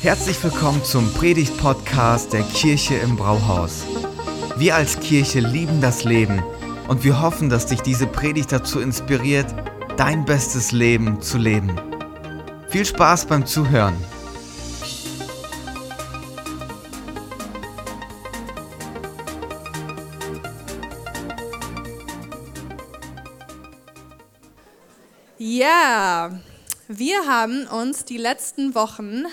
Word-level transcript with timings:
Herzlich 0.00 0.42
willkommen 0.44 0.84
zum 0.84 1.12
Predigt-Podcast 1.14 2.32
der 2.32 2.42
Kirche 2.42 2.96
im 2.96 3.16
Brauhaus. 3.16 3.84
Wir 4.56 4.74
als 4.74 5.00
Kirche 5.00 5.40
lieben 5.40 5.80
das 5.80 6.04
Leben 6.04 6.42
und 6.88 7.04
wir 7.04 7.20
hoffen, 7.20 7.48
dass 7.48 7.66
dich 7.66 7.80
diese 7.80 8.06
Predigt 8.06 8.52
dazu 8.52 8.80
inspiriert, 8.80 9.46
dein 9.96 10.24
bestes 10.24 10.72
Leben 10.72 11.20
zu 11.20 11.38
leben. 11.38 11.80
Viel 12.68 12.84
Spaß 12.84 13.26
beim 13.26 13.46
Zuhören. 13.46 13.96
Ja, 25.38 26.30
wir 26.88 27.26
haben 27.26 27.66
uns 27.66 28.04
die 28.04 28.16
letzten 28.16 28.74
Wochen 28.74 29.24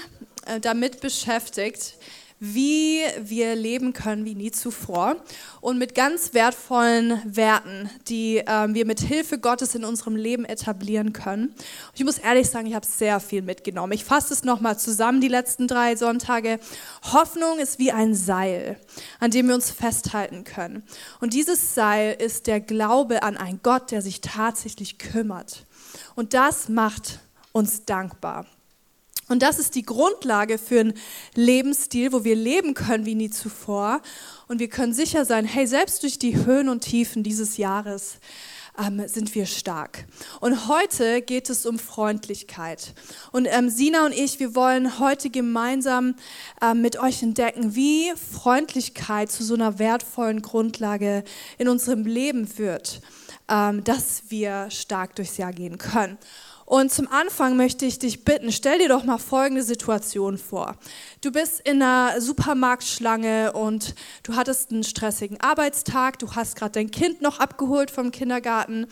damit 0.62 1.02
beschäftigt, 1.02 1.96
wie 2.46 3.00
wir 3.22 3.56
leben 3.56 3.94
können 3.94 4.26
wie 4.26 4.36
nie 4.36 4.52
zuvor 4.52 5.16
und 5.62 5.78
mit 5.78 5.96
ganz 5.96 6.34
wertvollen 6.34 7.22
Werten, 7.24 7.90
die 8.10 8.40
äh, 8.40 8.68
wir 8.68 8.86
mit 8.86 9.00
Hilfe 9.00 9.40
Gottes 9.40 9.76
in 9.76 9.86
unserem 9.86 10.18
Leben 10.18 10.44
etablieren 10.44 11.14
können. 11.14 11.48
Und 11.48 11.94
ich 11.94 12.04
muss 12.04 12.18
ehrlich 12.18 12.50
sagen, 12.50 12.68
ich 12.68 12.74
habe 12.76 12.86
sehr 12.86 13.22
viel 13.22 13.44
mitgenommen. 13.44 13.94
Ich 13.94 14.04
fasse 14.04 14.34
es 14.34 14.44
nochmal 14.44 14.78
zusammen, 14.78 15.22
die 15.22 15.30
letzten 15.30 15.70
drei 15.70 15.96
Sonntage. 15.96 16.60
Hoffnung 17.14 17.60
ist 17.60 17.80
wie 17.80 17.94
ein 17.94 18.14
Seil, 18.14 18.78
an 19.22 19.32
dem 19.32 19.48
wir 19.48 19.56
uns 19.56 19.72
festhalten 19.72 20.44
können. 20.44 20.84
Und 21.22 21.34
dieses 21.34 21.76
Seil 21.76 22.14
ist 22.20 22.48
der 22.48 22.60
Glaube 22.60 23.24
an 23.24 23.38
einen 23.38 23.62
Gott, 23.64 23.92
der 23.92 24.02
sich 24.02 24.20
tatsächlich 24.20 24.98
kümmert. 24.98 25.66
Und 26.14 26.34
das 26.34 26.68
macht 26.68 27.20
uns 27.54 27.86
dankbar. 27.86 28.46
Und 29.30 29.42
das 29.42 29.60
ist 29.60 29.76
die 29.76 29.84
Grundlage 29.84 30.58
für 30.58 30.82
einen 30.82 30.94
Lebensstil, 31.36 32.12
wo 32.12 32.24
wir 32.24 32.36
leben 32.36 32.74
können 32.74 33.06
wie 33.06 33.16
nie 33.16 33.30
zuvor. 33.30 34.02
Und 34.48 34.60
wir 34.60 34.70
können 34.70 34.94
sicher 34.94 35.26
sein, 35.26 35.46
hey, 35.46 35.66
selbst 35.66 36.04
durch 36.04 36.20
die 36.20 36.46
Höhen 36.46 36.70
und 36.70 36.82
Tiefen 36.82 37.24
dieses 37.24 37.58
Jahres 37.58 38.20
ähm, 38.78 39.08
sind 39.08 39.34
wir 39.36 39.46
stark. 39.46 40.06
Und 40.40 40.68
heute 40.68 41.22
geht 41.22 41.50
es 41.50 41.66
um 41.66 41.80
Freundlichkeit. 41.80 42.94
Und 43.32 43.48
ähm, 43.50 43.70
Sina 43.70 44.06
und 44.06 44.14
ich, 44.14 44.40
wir 44.40 44.56
wollen 44.56 45.00
heute 45.00 45.30
gemeinsam 45.30 46.16
ähm, 46.62 46.82
mit 46.82 47.00
euch 47.00 47.24
entdecken, 47.24 47.76
wie 47.76 48.12
Freundlichkeit 48.16 49.32
zu 49.32 49.44
so 49.44 49.54
einer 49.54 49.80
wertvollen 49.80 50.42
Grundlage 50.42 51.24
in 51.58 51.70
unserem 51.70 52.06
Leben 52.06 52.58
wird, 52.58 53.02
ähm, 53.48 53.84
dass 53.84 54.24
wir 54.30 54.70
stark 54.70 55.16
durchs 55.16 55.38
Jahr 55.38 55.54
gehen 55.54 55.78
können. 55.78 56.18
Und 56.66 56.92
zum 56.92 57.08
Anfang 57.08 57.58
möchte 57.58 57.86
ich 57.86 58.00
dich 58.00 58.24
bitten, 58.24 58.52
stell 58.52 58.80
dir 58.80 58.90
doch 58.90 59.04
mal 59.04 59.18
folgende 59.18 59.64
Situation 59.64 60.38
vor. 60.38 60.76
Du 61.22 61.32
bist 61.32 61.60
in 61.60 61.82
einer 61.82 62.22
Supermarktschlange 62.22 63.54
und 63.54 63.96
du 64.24 64.36
hattest 64.36 64.72
einen 64.72 64.84
stressigen 64.84 65.40
Arbeitstag, 65.42 66.20
du 66.20 66.36
hast 66.36 66.56
gerade 66.56 66.72
dein 66.72 66.92
Kind 66.92 67.22
noch 67.22 67.40
abgeholt 67.40 67.92
vom 67.92 68.12
Kindergarten 68.12 68.88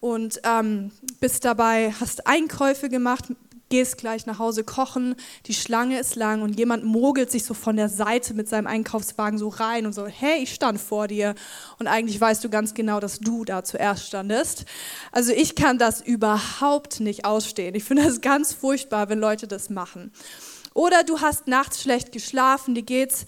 und 0.00 0.40
ähm, 0.44 0.90
bist 1.20 1.44
dabei, 1.44 1.94
hast 2.00 2.26
Einkäufe 2.26 2.88
gemacht, 2.88 3.26
gehst 3.72 3.96
gleich 3.96 4.26
nach 4.26 4.38
Hause 4.38 4.64
kochen, 4.64 5.14
die 5.46 5.54
Schlange 5.54 5.98
ist 5.98 6.14
lang 6.14 6.42
und 6.42 6.58
jemand 6.58 6.84
mogelt 6.84 7.30
sich 7.30 7.44
so 7.44 7.54
von 7.54 7.74
der 7.74 7.88
Seite 7.88 8.34
mit 8.34 8.46
seinem 8.46 8.66
Einkaufswagen 8.66 9.38
so 9.38 9.48
rein 9.48 9.86
und 9.86 9.94
so, 9.94 10.06
hey, 10.06 10.42
ich 10.42 10.52
stand 10.52 10.78
vor 10.78 11.08
dir 11.08 11.34
und 11.78 11.86
eigentlich 11.86 12.20
weißt 12.20 12.44
du 12.44 12.50
ganz 12.50 12.74
genau, 12.74 13.00
dass 13.00 13.18
du 13.18 13.46
da 13.46 13.64
zuerst 13.64 14.06
standest. 14.06 14.66
Also 15.10 15.32
ich 15.32 15.54
kann 15.54 15.78
das 15.78 16.02
überhaupt 16.02 17.00
nicht 17.00 17.24
ausstehen. 17.24 17.74
Ich 17.74 17.84
finde 17.84 18.04
das 18.04 18.20
ganz 18.20 18.52
furchtbar, 18.52 19.08
wenn 19.08 19.18
Leute 19.18 19.48
das 19.48 19.70
machen. 19.70 20.12
Oder 20.74 21.04
du 21.04 21.20
hast 21.20 21.46
nachts 21.46 21.82
schlecht 21.82 22.12
geschlafen, 22.12 22.74
dir 22.74 22.82
geht's 22.82 23.26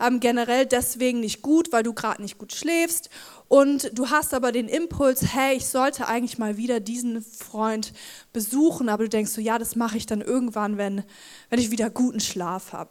ähm, 0.00 0.20
generell 0.20 0.66
deswegen 0.66 1.20
nicht 1.20 1.42
gut, 1.42 1.72
weil 1.72 1.82
du 1.82 1.92
gerade 1.92 2.22
nicht 2.22 2.38
gut 2.38 2.54
schläfst 2.54 3.10
und 3.48 3.90
du 3.96 4.10
hast 4.10 4.34
aber 4.34 4.50
den 4.50 4.68
Impuls, 4.68 5.22
hey, 5.34 5.56
ich 5.56 5.66
sollte 5.66 6.08
eigentlich 6.08 6.38
mal 6.38 6.56
wieder 6.56 6.80
diesen 6.80 7.22
Freund 7.22 7.92
besuchen, 8.32 8.88
aber 8.88 9.04
du 9.04 9.08
denkst 9.08 9.30
so, 9.30 9.40
ja, 9.40 9.58
das 9.58 9.76
mache 9.76 9.96
ich 9.96 10.06
dann 10.06 10.20
irgendwann, 10.20 10.78
wenn, 10.78 11.04
wenn 11.50 11.60
ich 11.60 11.70
wieder 11.70 11.90
guten 11.90 12.20
Schlaf 12.20 12.72
habe. 12.72 12.90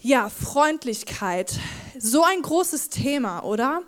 Ja, 0.00 0.30
Freundlichkeit, 0.30 1.58
so 1.98 2.22
ein 2.22 2.42
großes 2.42 2.88
Thema, 2.90 3.42
oder? 3.42 3.82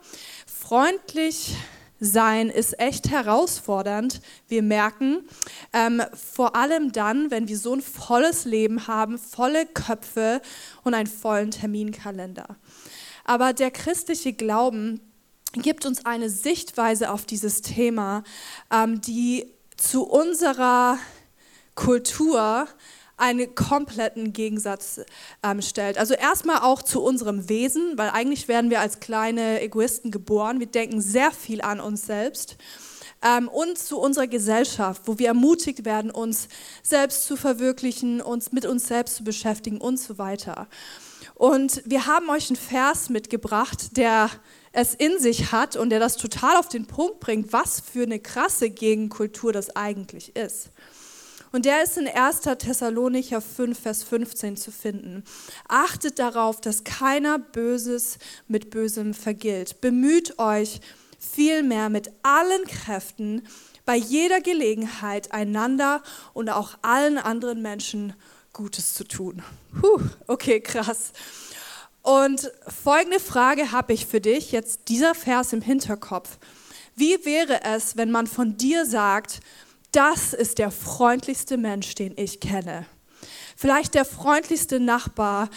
Freundlich 0.47 1.55
sein 2.01 2.49
ist 2.49 2.81
echt 2.81 3.11
herausfordernd. 3.11 4.21
Wir 4.49 4.63
merken, 4.63 5.29
ähm, 5.73 6.03
vor 6.15 6.57
allem 6.57 6.93
dann, 6.93 7.31
wenn 7.31 7.47
wir 7.47 7.59
so 7.59 7.75
ein 7.75 7.83
volles 7.83 8.47
Leben 8.47 8.87
haben, 8.87 9.19
volle 9.19 9.67
Köpfe 9.67 10.41
und 10.83 10.95
einen 10.95 11.07
vollen 11.07 11.51
Terminkalender. 11.51 12.57
Aber 13.25 13.53
der 13.53 13.71
christliche 13.71 14.33
Glauben 14.33 15.01
gibt 15.53 15.85
uns 15.85 16.07
eine 16.07 16.31
Sichtweise 16.31 17.11
auf 17.11 17.27
dieses 17.27 17.61
Thema, 17.61 18.25
ähm, 18.73 19.01
die 19.01 19.53
zu 19.77 20.05
unserer 20.05 20.99
Kultur 21.75 22.67
einen 23.21 23.55
kompletten 23.55 24.33
Gegensatz 24.33 25.01
ähm, 25.43 25.63
stellt. 25.63 25.99
Also 25.99 26.15
erstmal 26.15 26.61
auch 26.61 26.83
zu 26.83 27.03
unserem 27.03 27.49
Wesen, 27.49 27.97
weil 27.97 28.11
eigentlich 28.11 28.49
werden 28.49 28.71
wir 28.71 28.81
als 28.81 29.01
kleine 29.01 29.61
Egoisten 29.61 30.11
geboren. 30.11 30.59
Wir 30.59 30.67
denken 30.67 31.01
sehr 31.01 31.31
viel 31.31 31.61
an 31.61 31.81
uns 31.81 32.07
selbst. 32.07 32.57
Ähm, 33.23 33.49
und 33.49 33.77
zu 33.79 33.99
unserer 33.99 34.27
Gesellschaft, 34.27 35.03
wo 35.05 35.19
wir 35.19 35.29
ermutigt 35.29 35.85
werden, 35.85 36.11
uns 36.11 36.49
selbst 36.83 37.25
zu 37.27 37.37
verwirklichen, 37.37 38.23
uns 38.23 38.53
mit 38.53 38.65
uns 38.65 38.89
selbst 38.89 39.17
zu 39.17 39.25
beschäftigen 39.25 39.79
und 39.79 39.99
so 39.99 40.17
weiter. 40.17 40.69
Und 41.35 41.83
wir 41.85 42.07
haben 42.07 42.29
euch 42.31 42.49
einen 42.49 42.57
Vers 42.57 43.11
mitgebracht, 43.11 43.97
der 43.97 44.31
es 44.73 44.95
in 44.95 45.19
sich 45.19 45.53
hat 45.53 45.77
und 45.77 45.91
der 45.91 46.01
das 46.01 46.17
total 46.17 46.57
auf 46.57 46.69
den 46.69 46.87
Punkt 46.87 47.21
bringt, 47.21 47.53
was 47.53 47.81
für 47.81 48.03
eine 48.03 48.21
krasse 48.21 48.71
Gegenkultur 48.71 49.53
das 49.53 49.75
eigentlich 49.77 50.37
ist. 50.37 50.71
Und 51.53 51.65
der 51.65 51.83
ist 51.83 51.99
in 51.99 52.07
1. 52.07 52.41
Thessalonicher 52.59 53.41
5, 53.41 53.79
Vers 53.79 54.03
15 54.05 54.57
zu 54.57 54.71
finden. 54.71 55.25
Achtet 55.69 56.19
darauf, 56.19 56.61
dass 56.61 56.85
keiner 56.85 57.39
Böses 57.39 58.19
mit 58.47 58.71
Bösem 58.71 59.15
vergilt. 59.15 59.81
Bemüht 59.81 60.39
euch 60.39 60.81
vielmehr 61.19 61.89
mit 61.89 62.11
allen 62.23 62.65
Kräften 62.67 63.43
bei 63.85 63.97
jeder 63.97 64.41
Gelegenheit 64.41 65.33
einander 65.33 66.03
und 66.33 66.49
auch 66.51 66.79
allen 66.83 67.19
anderen 67.19 67.63
Menschen 67.63 68.15
Gutes 68.53 68.95
zu 68.95 69.05
tun. 69.05 69.43
Puh, 69.81 70.01
okay, 70.27 70.61
krass. 70.61 71.13
Und 72.03 72.51
folgende 72.67 73.21
Frage 73.21 73.73
habe 73.73 73.93
ich 73.93 74.07
für 74.07 74.21
dich, 74.21 74.53
jetzt 74.53 74.89
dieser 74.89 75.15
Vers 75.15 75.53
im 75.53 75.61
Hinterkopf. 75.61 76.39
Wie 76.97 77.25
wäre 77.25 77.63
es, 77.65 77.97
wenn 77.97 78.11
man 78.11 78.27
von 78.27 78.57
dir 78.57 78.87
sagt, 78.87 79.41
das 79.93 80.33
ist 80.33 80.59
der 80.59 80.71
freundlichste 80.71 81.57
Mensch, 81.57 81.95
den 81.95 82.15
ich 82.17 82.41
kenne? 82.41 82.87
Vielleicht 83.57 83.95
der 83.95 84.05
freundlichste 84.05 84.81
Nachbar, 84.81 85.51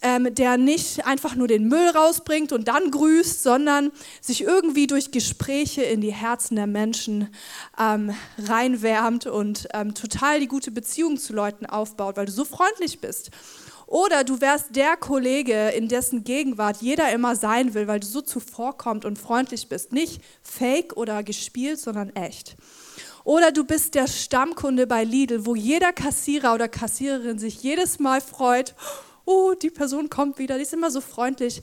ähm, 0.00 0.32
der 0.34 0.56
nicht 0.58 1.06
einfach 1.06 1.34
nur 1.34 1.48
den 1.48 1.66
Müll 1.66 1.88
rausbringt 1.88 2.52
und 2.52 2.68
dann 2.68 2.90
grüßt, 2.90 3.42
sondern 3.42 3.90
sich 4.20 4.42
irgendwie 4.42 4.86
durch 4.86 5.10
Gespräche 5.10 5.82
in 5.82 6.00
die 6.00 6.12
Herzen 6.12 6.56
der 6.56 6.66
Menschen 6.66 7.34
ähm, 7.78 8.14
reinwärmt 8.38 9.26
und 9.26 9.68
ähm, 9.74 9.94
total 9.94 10.40
die 10.40 10.46
gute 10.46 10.70
Beziehung 10.70 11.16
zu 11.16 11.32
Leuten 11.32 11.66
aufbaut, 11.66 12.16
weil 12.16 12.26
du 12.26 12.32
so 12.32 12.44
freundlich 12.44 13.00
bist. 13.00 13.30
Oder 13.86 14.22
du 14.22 14.40
wärst 14.42 14.76
der 14.76 14.98
Kollege, 14.98 15.70
in 15.70 15.88
dessen 15.88 16.22
Gegenwart 16.22 16.82
jeder 16.82 17.10
immer 17.10 17.34
sein 17.34 17.72
will, 17.72 17.88
weil 17.88 18.00
du 18.00 18.06
so 18.06 18.20
zuvorkommt 18.20 19.06
und 19.06 19.18
freundlich 19.18 19.68
bist. 19.68 19.92
Nicht 19.92 20.20
fake 20.42 20.96
oder 20.96 21.22
gespielt, 21.22 21.80
sondern 21.80 22.10
echt. 22.10 22.56
Oder 23.28 23.52
du 23.52 23.62
bist 23.62 23.94
der 23.94 24.06
Stammkunde 24.06 24.86
bei 24.86 25.04
Lidl, 25.04 25.44
wo 25.44 25.54
jeder 25.54 25.92
Kassierer 25.92 26.54
oder 26.54 26.66
Kassiererin 26.66 27.38
sich 27.38 27.62
jedes 27.62 27.98
Mal 27.98 28.22
freut, 28.22 28.74
oh, 29.26 29.52
die 29.52 29.68
Person 29.68 30.08
kommt 30.08 30.38
wieder, 30.38 30.56
die 30.56 30.62
ist 30.62 30.72
immer 30.72 30.90
so 30.90 31.02
freundlich, 31.02 31.60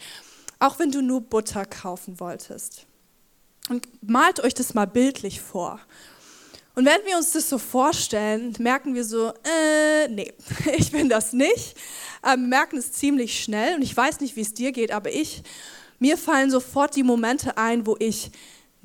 auch 0.59 0.77
wenn 0.77 0.91
du 0.91 1.01
nur 1.01 1.21
Butter 1.21 1.65
kaufen 1.65 2.19
wolltest. 2.19 2.85
Und 3.67 3.87
malt 4.03 4.41
euch 4.41 4.53
das 4.53 4.75
mal 4.75 4.85
bildlich 4.85 5.41
vor. 5.41 5.79
Und 6.75 6.85
wenn 6.85 7.03
wir 7.03 7.17
uns 7.17 7.31
das 7.31 7.49
so 7.49 7.57
vorstellen, 7.57 8.53
merken 8.59 8.93
wir 8.93 9.03
so, 9.03 9.29
äh, 9.29 10.07
nee, 10.09 10.35
ich 10.77 10.91
bin 10.91 11.09
das 11.09 11.33
nicht. 11.33 11.75
Ähm, 12.23 12.47
merken 12.47 12.77
es 12.77 12.91
ziemlich 12.91 13.41
schnell 13.43 13.77
und 13.77 13.81
ich 13.81 13.97
weiß 13.97 14.19
nicht, 14.19 14.35
wie 14.35 14.41
es 14.41 14.53
dir 14.53 14.71
geht, 14.71 14.91
aber 14.91 15.11
ich, 15.11 15.41
mir 15.97 16.19
fallen 16.19 16.51
sofort 16.51 16.95
die 16.95 17.01
Momente 17.01 17.57
ein, 17.57 17.87
wo 17.87 17.95
ich 17.97 18.29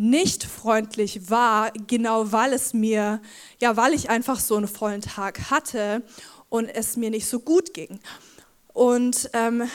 nicht 0.01 0.45
freundlich 0.45 1.29
war, 1.29 1.73
genau 1.87 2.33
weil 2.33 2.55
es 2.55 2.73
mir, 2.73 3.21
ja, 3.59 3.77
weil 3.77 3.93
ich 3.93 4.09
einfach 4.09 4.41
so 4.41 4.57
einen 4.57 4.67
vollen 4.67 5.03
Tag 5.03 5.51
hatte 5.51 6.03
und 6.49 6.71
es 6.71 6.97
mir 6.97 7.11
nicht 7.11 7.27
so 7.27 7.39
gut 7.39 7.75
ging. 7.75 8.01
Und 8.73 9.29
ähm, 9.35 9.69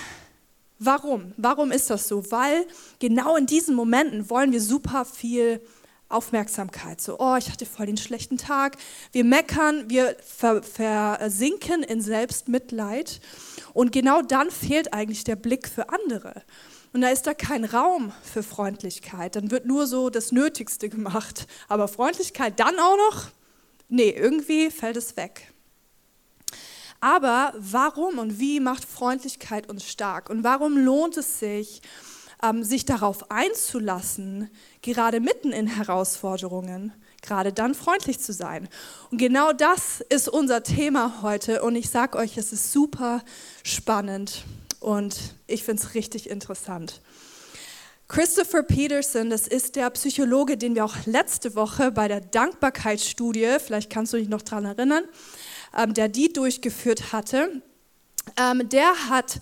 warum? 0.79 1.33
Warum 1.37 1.71
ist 1.71 1.91
das 1.91 2.07
so? 2.07 2.31
Weil 2.31 2.65
genau 2.97 3.35
in 3.35 3.45
diesen 3.45 3.75
Momenten 3.75 4.27
wollen 4.31 4.51
wir 4.51 4.61
super 4.61 5.05
viel 5.05 5.61
Aufmerksamkeit. 6.09 7.01
So, 7.01 7.19
oh, 7.19 7.35
ich 7.35 7.51
hatte 7.51 7.67
voll 7.67 7.85
den 7.85 7.97
schlechten 7.97 8.39
Tag. 8.39 8.77
Wir 9.11 9.25
meckern, 9.25 9.91
wir 9.91 10.15
versinken 10.23 11.83
in 11.83 12.01
Selbstmitleid. 12.01 13.21
Und 13.73 13.91
genau 13.91 14.23
dann 14.23 14.49
fehlt 14.49 14.91
eigentlich 14.91 15.23
der 15.23 15.35
Blick 15.35 15.67
für 15.67 15.89
andere. 15.89 16.41
Und 16.95 17.01
da 17.01 17.09
ist 17.09 17.27
da 17.27 17.33
kein 17.33 17.65
Raum 17.65 18.13
für 18.23 18.41
Freundlichkeit. 18.41 19.35
Dann 19.35 19.51
wird 19.51 19.65
nur 19.65 19.85
so 19.85 20.09
das 20.09 20.31
Nötigste 20.31 20.87
gemacht. 20.87 21.45
Aber 21.67 21.89
Freundlichkeit 21.89 22.57
dann 22.57 22.79
auch 22.79 22.95
noch? 22.95 23.31
Nee, 23.89 24.11
irgendwie 24.11 24.71
fällt 24.71 24.95
es 24.95 25.17
weg. 25.17 25.51
Aber 27.01 27.53
warum 27.57 28.17
und 28.17 28.39
wie 28.39 28.61
macht 28.61 28.85
Freundlichkeit 28.85 29.67
uns 29.69 29.83
stark? 29.85 30.29
Und 30.29 30.45
warum 30.45 30.77
lohnt 30.77 31.17
es 31.17 31.39
sich, 31.39 31.81
ähm, 32.41 32.63
sich 32.63 32.85
darauf 32.85 33.29
einzulassen, 33.29 34.49
gerade 34.81 35.19
mitten 35.19 35.51
in 35.51 35.67
Herausforderungen, 35.67 36.93
gerade 37.21 37.51
dann 37.51 37.75
freundlich 37.75 38.21
zu 38.21 38.31
sein? 38.31 38.69
Und 39.11 39.17
genau 39.17 39.51
das 39.51 39.99
ist 39.99 40.29
unser 40.29 40.63
Thema 40.63 41.21
heute. 41.21 41.61
Und 41.61 41.75
ich 41.75 41.89
sage 41.89 42.17
euch, 42.17 42.37
es 42.37 42.53
ist 42.53 42.71
super 42.71 43.21
spannend 43.63 44.45
und 44.85 45.33
ich 45.47 45.63
finde 45.63 45.81
es 45.81 45.95
richtig 45.95 46.29
interessant. 46.29 47.01
Christopher 48.07 48.61
Peterson, 48.61 49.31
das 49.31 49.47
ist 49.47 49.75
der 49.75 49.89
Psychologe, 49.89 50.57
den 50.57 50.75
wir 50.75 50.85
auch 50.85 51.07
letzte 51.07 51.55
Woche 51.55 51.91
bei 51.91 52.07
der 52.07 52.21
Dankbarkeitsstudie, 52.21 53.57
vielleicht 53.57 53.89
kannst 53.89 54.13
du 54.13 54.17
dich 54.17 54.29
noch 54.29 54.43
daran 54.43 54.65
erinnern, 54.65 55.03
ähm, 55.75 55.95
der 55.95 56.07
die 56.07 56.31
durchgeführt 56.31 57.11
hatte, 57.11 57.63
ähm, 58.39 58.69
der 58.69 59.09
hat 59.09 59.41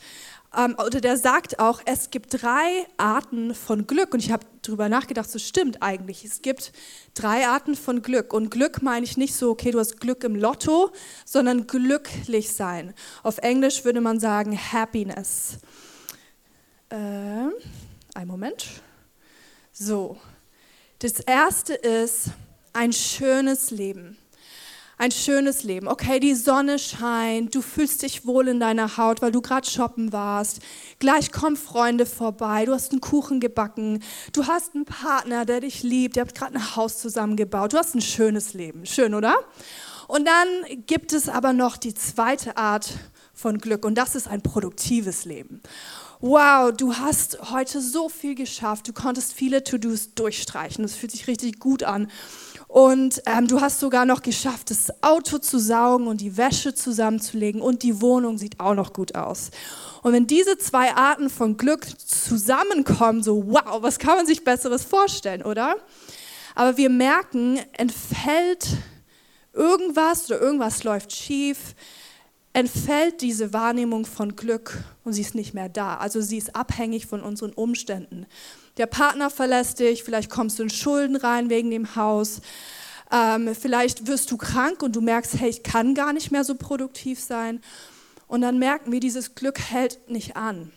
ähm, 0.55 0.75
oder 0.85 1.01
der 1.01 1.17
sagt 1.17 1.59
auch, 1.59 1.81
es 1.85 2.09
gibt 2.09 2.41
drei 2.41 2.85
Arten 2.97 3.55
von 3.55 3.87
Glück. 3.87 4.13
Und 4.13 4.19
ich 4.19 4.31
habe 4.31 4.45
darüber 4.61 4.89
nachgedacht, 4.89 5.29
so 5.29 5.39
stimmt 5.39 5.81
eigentlich. 5.81 6.23
Es 6.23 6.41
gibt 6.41 6.71
drei 7.13 7.47
Arten 7.47 7.75
von 7.75 8.01
Glück. 8.01 8.33
Und 8.33 8.49
Glück 8.49 8.81
meine 8.81 9.05
ich 9.05 9.17
nicht 9.17 9.35
so, 9.35 9.51
okay, 9.51 9.71
du 9.71 9.79
hast 9.79 9.99
Glück 9.99 10.23
im 10.23 10.35
Lotto, 10.35 10.91
sondern 11.25 11.67
glücklich 11.67 12.53
sein. 12.53 12.93
Auf 13.23 13.39
Englisch 13.39 13.83
würde 13.83 14.01
man 14.01 14.19
sagen 14.19 14.57
Happiness. 14.57 15.57
Äh, 16.89 16.95
ein 16.95 18.27
Moment. 18.27 18.65
So, 19.71 20.17
das 20.99 21.19
erste 21.19 21.73
ist 21.73 22.29
ein 22.73 22.93
schönes 22.93 23.71
Leben 23.71 24.17
ein 25.03 25.11
schönes 25.11 25.63
Leben. 25.63 25.89
Okay, 25.89 26.21
die 26.21 26.33
Sonne 26.33 26.79
scheint, 26.79 27.53
du 27.53 27.61
fühlst 27.61 28.03
dich 28.03 28.25
wohl 28.25 28.47
in 28.47 28.61
deiner 28.61 28.95
Haut, 28.95 29.21
weil 29.21 29.33
du 29.33 29.41
gerade 29.41 29.69
shoppen 29.69 30.13
warst. 30.13 30.61
Gleich 30.99 31.33
kommen 31.33 31.57
Freunde 31.57 32.05
vorbei, 32.05 32.63
du 32.63 32.71
hast 32.71 32.93
einen 32.93 33.01
Kuchen 33.01 33.41
gebacken, 33.41 34.01
du 34.31 34.47
hast 34.47 34.75
einen 34.75 34.85
Partner, 34.85 35.43
der 35.43 35.59
dich 35.59 35.83
liebt, 35.83 36.15
ihr 36.15 36.21
habt 36.21 36.35
gerade 36.35 36.55
ein 36.55 36.75
Haus 36.77 36.99
zusammengebaut. 36.99 37.73
Du 37.73 37.77
hast 37.77 37.95
ein 37.95 38.01
schönes 38.01 38.53
Leben. 38.53 38.85
Schön, 38.85 39.13
oder? 39.13 39.35
Und 40.07 40.25
dann 40.25 40.85
gibt 40.85 41.11
es 41.11 41.27
aber 41.27 41.51
noch 41.51 41.75
die 41.75 41.93
zweite 41.93 42.55
Art 42.55 42.93
von 43.33 43.57
Glück 43.57 43.83
und 43.83 43.97
das 43.97 44.15
ist 44.15 44.29
ein 44.29 44.41
produktives 44.41 45.25
Leben. 45.25 45.61
Wow, 46.25 46.71
du 46.71 46.95
hast 46.95 47.51
heute 47.51 47.81
so 47.81 48.07
viel 48.07 48.33
geschafft, 48.33 48.87
du 48.87 48.93
konntest 48.93 49.33
viele 49.33 49.61
To-Dos 49.61 50.13
durchstreichen, 50.15 50.81
das 50.81 50.95
fühlt 50.95 51.11
sich 51.11 51.27
richtig 51.27 51.59
gut 51.59 51.83
an. 51.83 52.09
Und 52.69 53.21
ähm, 53.25 53.49
du 53.49 53.59
hast 53.59 53.81
sogar 53.81 54.05
noch 54.05 54.21
geschafft, 54.21 54.69
das 54.69 55.03
Auto 55.03 55.39
zu 55.39 55.59
saugen 55.59 56.07
und 56.07 56.21
die 56.21 56.37
Wäsche 56.37 56.73
zusammenzulegen 56.73 57.61
und 57.61 57.83
die 57.83 57.99
Wohnung 57.99 58.37
sieht 58.37 58.61
auch 58.61 58.73
noch 58.73 58.93
gut 58.93 59.15
aus. 59.15 59.51
Und 60.01 60.13
wenn 60.13 60.25
diese 60.25 60.57
zwei 60.57 60.95
Arten 60.95 61.29
von 61.29 61.57
Glück 61.57 61.85
zusammenkommen, 61.99 63.21
so 63.21 63.43
wow, 63.47 63.81
was 63.81 63.99
kann 63.99 64.15
man 64.15 64.25
sich 64.25 64.45
besseres 64.45 64.85
vorstellen, 64.85 65.41
oder? 65.41 65.75
Aber 66.55 66.77
wir 66.77 66.89
merken, 66.89 67.59
entfällt 67.73 68.69
irgendwas 69.51 70.31
oder 70.31 70.39
irgendwas 70.39 70.85
läuft 70.85 71.11
schief, 71.11 71.75
entfällt 72.53 73.21
diese 73.21 73.51
Wahrnehmung 73.51 74.05
von 74.05 74.35
Glück 74.35 74.83
und 75.03 75.13
sie 75.13 75.21
ist 75.21 75.35
nicht 75.35 75.53
mehr 75.53 75.69
da. 75.69 75.97
Also 75.97 76.21
sie 76.21 76.37
ist 76.37 76.55
abhängig 76.55 77.07
von 77.07 77.21
unseren 77.21 77.51
Umständen. 77.51 78.27
Der 78.77 78.85
Partner 78.85 79.29
verlässt 79.29 79.79
dich, 79.79 80.03
vielleicht 80.03 80.29
kommst 80.29 80.59
du 80.59 80.63
in 80.63 80.69
Schulden 80.69 81.15
rein 81.15 81.49
wegen 81.49 81.71
dem 81.71 81.95
Haus. 81.95 82.41
Ähm, 83.11 83.55
vielleicht 83.59 84.07
wirst 84.07 84.31
du 84.31 84.37
krank 84.37 84.81
und 84.83 84.95
du 84.95 85.01
merkst, 85.01 85.39
hey, 85.39 85.49
ich 85.49 85.63
kann 85.63 85.95
gar 85.95 86.13
nicht 86.13 86.31
mehr 86.31 86.43
so 86.43 86.55
produktiv 86.55 87.19
sein. 87.19 87.61
Und 88.27 88.41
dann 88.41 88.59
merken 88.59 88.91
wir, 88.91 88.99
dieses 88.99 89.35
Glück 89.35 89.59
hält 89.59 90.09
nicht 90.09 90.35
an. 90.35 90.71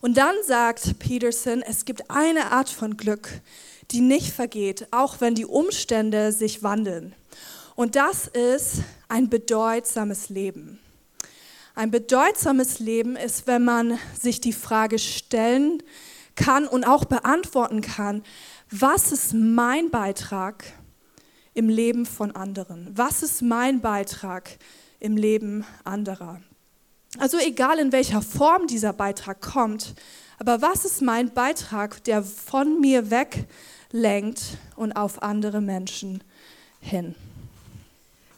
Und 0.00 0.16
dann 0.16 0.34
sagt 0.46 0.98
Peterson, 0.98 1.62
es 1.62 1.84
gibt 1.84 2.10
eine 2.10 2.52
Art 2.52 2.68
von 2.68 2.96
Glück, 2.96 3.28
die 3.90 4.00
nicht 4.00 4.32
vergeht, 4.32 4.88
auch 4.90 5.20
wenn 5.20 5.34
die 5.34 5.46
Umstände 5.46 6.32
sich 6.32 6.62
wandeln. 6.62 7.14
Und 7.76 7.94
das 7.94 8.26
ist 8.26 8.82
ein 9.06 9.28
bedeutsames 9.28 10.30
Leben. 10.30 10.80
Ein 11.74 11.90
bedeutsames 11.90 12.78
Leben 12.78 13.16
ist, 13.16 13.46
wenn 13.46 13.64
man 13.64 13.98
sich 14.18 14.40
die 14.40 14.54
Frage 14.54 14.98
stellen 14.98 15.82
kann 16.36 16.66
und 16.66 16.84
auch 16.84 17.04
beantworten 17.04 17.82
kann, 17.82 18.22
was 18.70 19.12
ist 19.12 19.34
mein 19.34 19.90
Beitrag 19.90 20.64
im 21.52 21.68
Leben 21.68 22.06
von 22.06 22.34
anderen? 22.34 22.88
Was 22.94 23.22
ist 23.22 23.42
mein 23.42 23.82
Beitrag 23.82 24.56
im 24.98 25.18
Leben 25.18 25.66
anderer? 25.84 26.40
Also 27.18 27.36
egal 27.38 27.78
in 27.78 27.92
welcher 27.92 28.22
Form 28.22 28.66
dieser 28.66 28.94
Beitrag 28.94 29.42
kommt, 29.42 29.94
aber 30.38 30.62
was 30.62 30.86
ist 30.86 31.02
mein 31.02 31.32
Beitrag, 31.34 32.02
der 32.04 32.22
von 32.22 32.80
mir 32.80 33.10
weglenkt 33.10 34.56
und 34.76 34.92
auf 34.92 35.22
andere 35.22 35.60
Menschen 35.60 36.24
hin? 36.80 37.14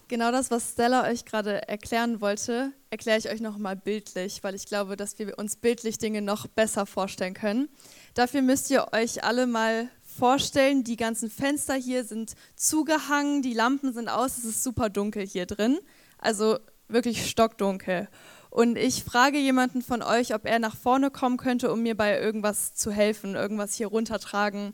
Genau 0.09 0.33
das, 0.33 0.51
was 0.51 0.71
Stella 0.71 1.07
euch 1.07 1.27
gerade 1.27 1.69
erklären 1.69 2.23
wollte, 2.23 2.73
erkläre 2.89 3.19
ich 3.19 3.29
euch 3.29 3.43
nochmal 3.43 3.77
bildlich, 3.77 4.43
weil 4.43 4.55
ich 4.55 4.65
glaube, 4.65 4.97
dass 4.97 5.19
wir 5.19 5.39
uns 5.39 5.57
bildlich 5.57 5.99
Dinge 5.99 6.23
noch 6.23 6.47
besser 6.47 6.87
vorstellen 6.87 7.35
können. 7.35 7.69
Dafür 8.15 8.41
müsst 8.41 8.71
ihr 8.71 8.87
euch 8.95 9.23
alle 9.23 9.47
mal 9.47 9.91
vorstellen, 10.03 10.83
die 10.83 10.97
ganzen 10.97 11.29
Fenster 11.31 11.75
hier 11.75 12.05
sind 12.05 12.37
zugehangen, 12.57 13.43
die 13.43 13.53
Lampen 13.53 13.93
sind 13.93 14.09
aus, 14.09 14.39
es 14.39 14.47
ist 14.47 14.63
super 14.63 14.89
dunkel 14.89 15.27
hier 15.27 15.45
drin, 15.45 15.79
also 16.17 16.59
wirklich 16.89 17.29
stockdunkel. 17.29 18.09
Und 18.49 18.79
ich 18.79 19.05
frage 19.05 19.37
jemanden 19.37 19.83
von 19.83 20.01
euch, 20.01 20.35
ob 20.35 20.47
er 20.47 20.59
nach 20.59 20.75
vorne 20.75 21.11
kommen 21.11 21.37
könnte, 21.37 21.71
um 21.71 21.83
mir 21.83 21.95
bei 21.95 22.19
irgendwas 22.19 22.75
zu 22.75 22.91
helfen, 22.91 23.35
irgendwas 23.35 23.75
hier 23.75 23.89
runtertragen. 23.89 24.73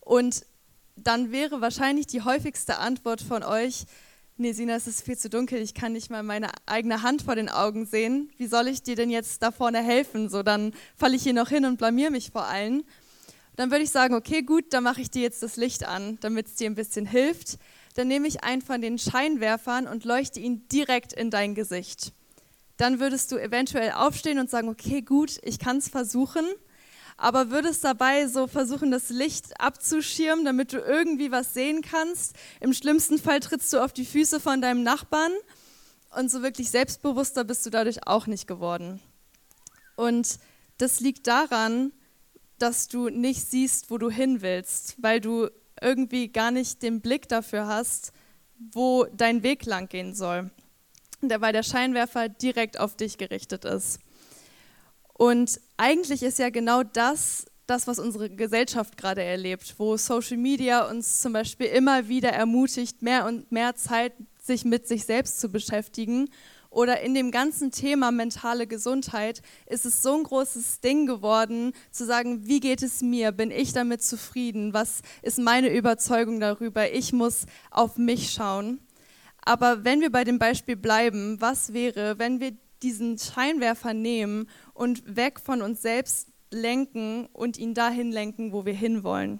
Und 0.00 0.44
dann 0.94 1.32
wäre 1.32 1.62
wahrscheinlich 1.62 2.06
die 2.06 2.20
häufigste 2.20 2.78
Antwort 2.78 3.22
von 3.22 3.42
euch, 3.42 3.86
nee, 4.36 4.52
Sina, 4.52 4.74
es 4.74 4.86
ist 4.86 5.04
viel 5.04 5.16
zu 5.16 5.30
dunkel, 5.30 5.60
ich 5.60 5.74
kann 5.74 5.92
nicht 5.92 6.10
mal 6.10 6.22
meine 6.22 6.50
eigene 6.66 7.02
Hand 7.02 7.22
vor 7.22 7.36
den 7.36 7.48
Augen 7.48 7.86
sehen. 7.86 8.30
Wie 8.36 8.46
soll 8.46 8.68
ich 8.68 8.82
dir 8.82 8.96
denn 8.96 9.10
jetzt 9.10 9.42
da 9.42 9.50
vorne 9.50 9.82
helfen? 9.82 10.28
So, 10.28 10.42
dann 10.42 10.72
falle 10.96 11.16
ich 11.16 11.22
hier 11.22 11.32
noch 11.32 11.48
hin 11.48 11.64
und 11.64 11.78
blamier 11.78 12.10
mich 12.10 12.30
vor 12.30 12.46
allen. 12.46 12.84
Dann 13.56 13.70
würde 13.70 13.84
ich 13.84 13.90
sagen, 13.90 14.14
okay, 14.14 14.42
gut, 14.42 14.72
dann 14.72 14.82
mache 14.82 15.00
ich 15.00 15.10
dir 15.10 15.22
jetzt 15.22 15.42
das 15.42 15.56
Licht 15.56 15.86
an, 15.86 16.18
damit 16.20 16.48
es 16.48 16.56
dir 16.56 16.68
ein 16.68 16.74
bisschen 16.74 17.06
hilft. 17.06 17.58
Dann 17.94 18.08
nehme 18.08 18.26
ich 18.26 18.42
einen 18.42 18.62
von 18.62 18.80
den 18.80 18.98
Scheinwerfern 18.98 19.86
und 19.86 20.04
leuchte 20.04 20.40
ihn 20.40 20.66
direkt 20.68 21.12
in 21.12 21.30
dein 21.30 21.54
Gesicht. 21.54 22.12
Dann 22.76 22.98
würdest 22.98 23.30
du 23.30 23.36
eventuell 23.36 23.92
aufstehen 23.92 24.40
und 24.40 24.50
sagen, 24.50 24.68
okay, 24.68 25.02
gut, 25.02 25.38
ich 25.44 25.60
kann 25.60 25.76
es 25.76 25.88
versuchen 25.88 26.44
aber 27.16 27.50
würdest 27.50 27.84
dabei 27.84 28.26
so 28.26 28.46
versuchen, 28.46 28.90
das 28.90 29.10
Licht 29.10 29.60
abzuschirmen, 29.60 30.44
damit 30.44 30.72
du 30.72 30.78
irgendwie 30.78 31.30
was 31.30 31.54
sehen 31.54 31.82
kannst. 31.82 32.34
Im 32.60 32.72
schlimmsten 32.72 33.18
Fall 33.18 33.40
trittst 33.40 33.72
du 33.72 33.82
auf 33.82 33.92
die 33.92 34.04
Füße 34.04 34.40
von 34.40 34.60
deinem 34.60 34.82
Nachbarn 34.82 35.32
und 36.16 36.30
so 36.30 36.42
wirklich 36.42 36.70
selbstbewusster 36.70 37.44
bist 37.44 37.64
du 37.66 37.70
dadurch 37.70 38.06
auch 38.06 38.26
nicht 38.26 38.46
geworden. 38.46 39.00
Und 39.96 40.38
das 40.78 41.00
liegt 41.00 41.26
daran, 41.26 41.92
dass 42.58 42.88
du 42.88 43.08
nicht 43.08 43.48
siehst, 43.48 43.90
wo 43.90 43.98
du 43.98 44.10
hin 44.10 44.42
willst, 44.42 44.96
weil 45.02 45.20
du 45.20 45.48
irgendwie 45.80 46.28
gar 46.28 46.50
nicht 46.50 46.82
den 46.82 47.00
Blick 47.00 47.28
dafür 47.28 47.66
hast, 47.66 48.12
wo 48.72 49.04
dein 49.12 49.42
Weg 49.42 49.66
lang 49.66 49.88
gehen 49.88 50.14
soll. 50.14 50.50
Weil 51.20 51.52
der 51.52 51.62
Scheinwerfer 51.62 52.28
direkt 52.28 52.78
auf 52.78 52.96
dich 52.96 53.18
gerichtet 53.18 53.64
ist. 53.64 53.98
Und 55.14 55.60
eigentlich 55.76 56.22
ist 56.22 56.38
ja 56.38 56.50
genau 56.50 56.82
das 56.82 57.46
das, 57.66 57.86
was 57.86 57.98
unsere 57.98 58.30
Gesellschaft 58.30 58.96
gerade 58.96 59.22
erlebt, 59.22 59.74
wo 59.78 59.96
Social 59.96 60.36
Media 60.36 60.88
uns 60.88 61.20
zum 61.20 61.32
Beispiel 61.32 61.66
immer 61.66 62.08
wieder 62.08 62.30
ermutigt, 62.30 63.02
mehr 63.02 63.26
und 63.26 63.50
mehr 63.50 63.74
Zeit 63.74 64.12
sich 64.42 64.64
mit 64.64 64.86
sich 64.86 65.04
selbst 65.04 65.40
zu 65.40 65.48
beschäftigen. 65.48 66.28
Oder 66.68 67.00
in 67.00 67.14
dem 67.14 67.30
ganzen 67.30 67.70
Thema 67.70 68.10
mentale 68.10 68.66
Gesundheit 68.66 69.42
ist 69.66 69.86
es 69.86 70.02
so 70.02 70.14
ein 70.16 70.24
großes 70.24 70.80
Ding 70.80 71.06
geworden, 71.06 71.72
zu 71.92 72.04
sagen, 72.04 72.46
wie 72.46 72.60
geht 72.60 72.82
es 72.82 73.00
mir? 73.00 73.30
Bin 73.30 73.50
ich 73.50 73.72
damit 73.72 74.02
zufrieden? 74.02 74.74
Was 74.74 75.00
ist 75.22 75.38
meine 75.38 75.74
Überzeugung 75.74 76.40
darüber? 76.40 76.90
Ich 76.92 77.12
muss 77.12 77.46
auf 77.70 77.96
mich 77.96 78.32
schauen. 78.32 78.80
Aber 79.44 79.84
wenn 79.84 80.00
wir 80.00 80.10
bei 80.10 80.24
dem 80.24 80.38
Beispiel 80.38 80.76
bleiben, 80.76 81.40
was 81.40 81.72
wäre, 81.72 82.18
wenn 82.18 82.40
wir 82.40 82.56
diesen 82.82 83.18
Scheinwerfer 83.18 83.94
nehmen 83.94 84.48
und 84.74 85.16
weg 85.16 85.40
von 85.40 85.62
uns 85.62 85.80
selbst 85.80 86.28
lenken 86.50 87.26
und 87.32 87.56
ihn 87.56 87.74
dahin 87.74 88.12
lenken, 88.12 88.52
wo 88.52 88.66
wir 88.66 88.74
hinwollen. 88.74 89.38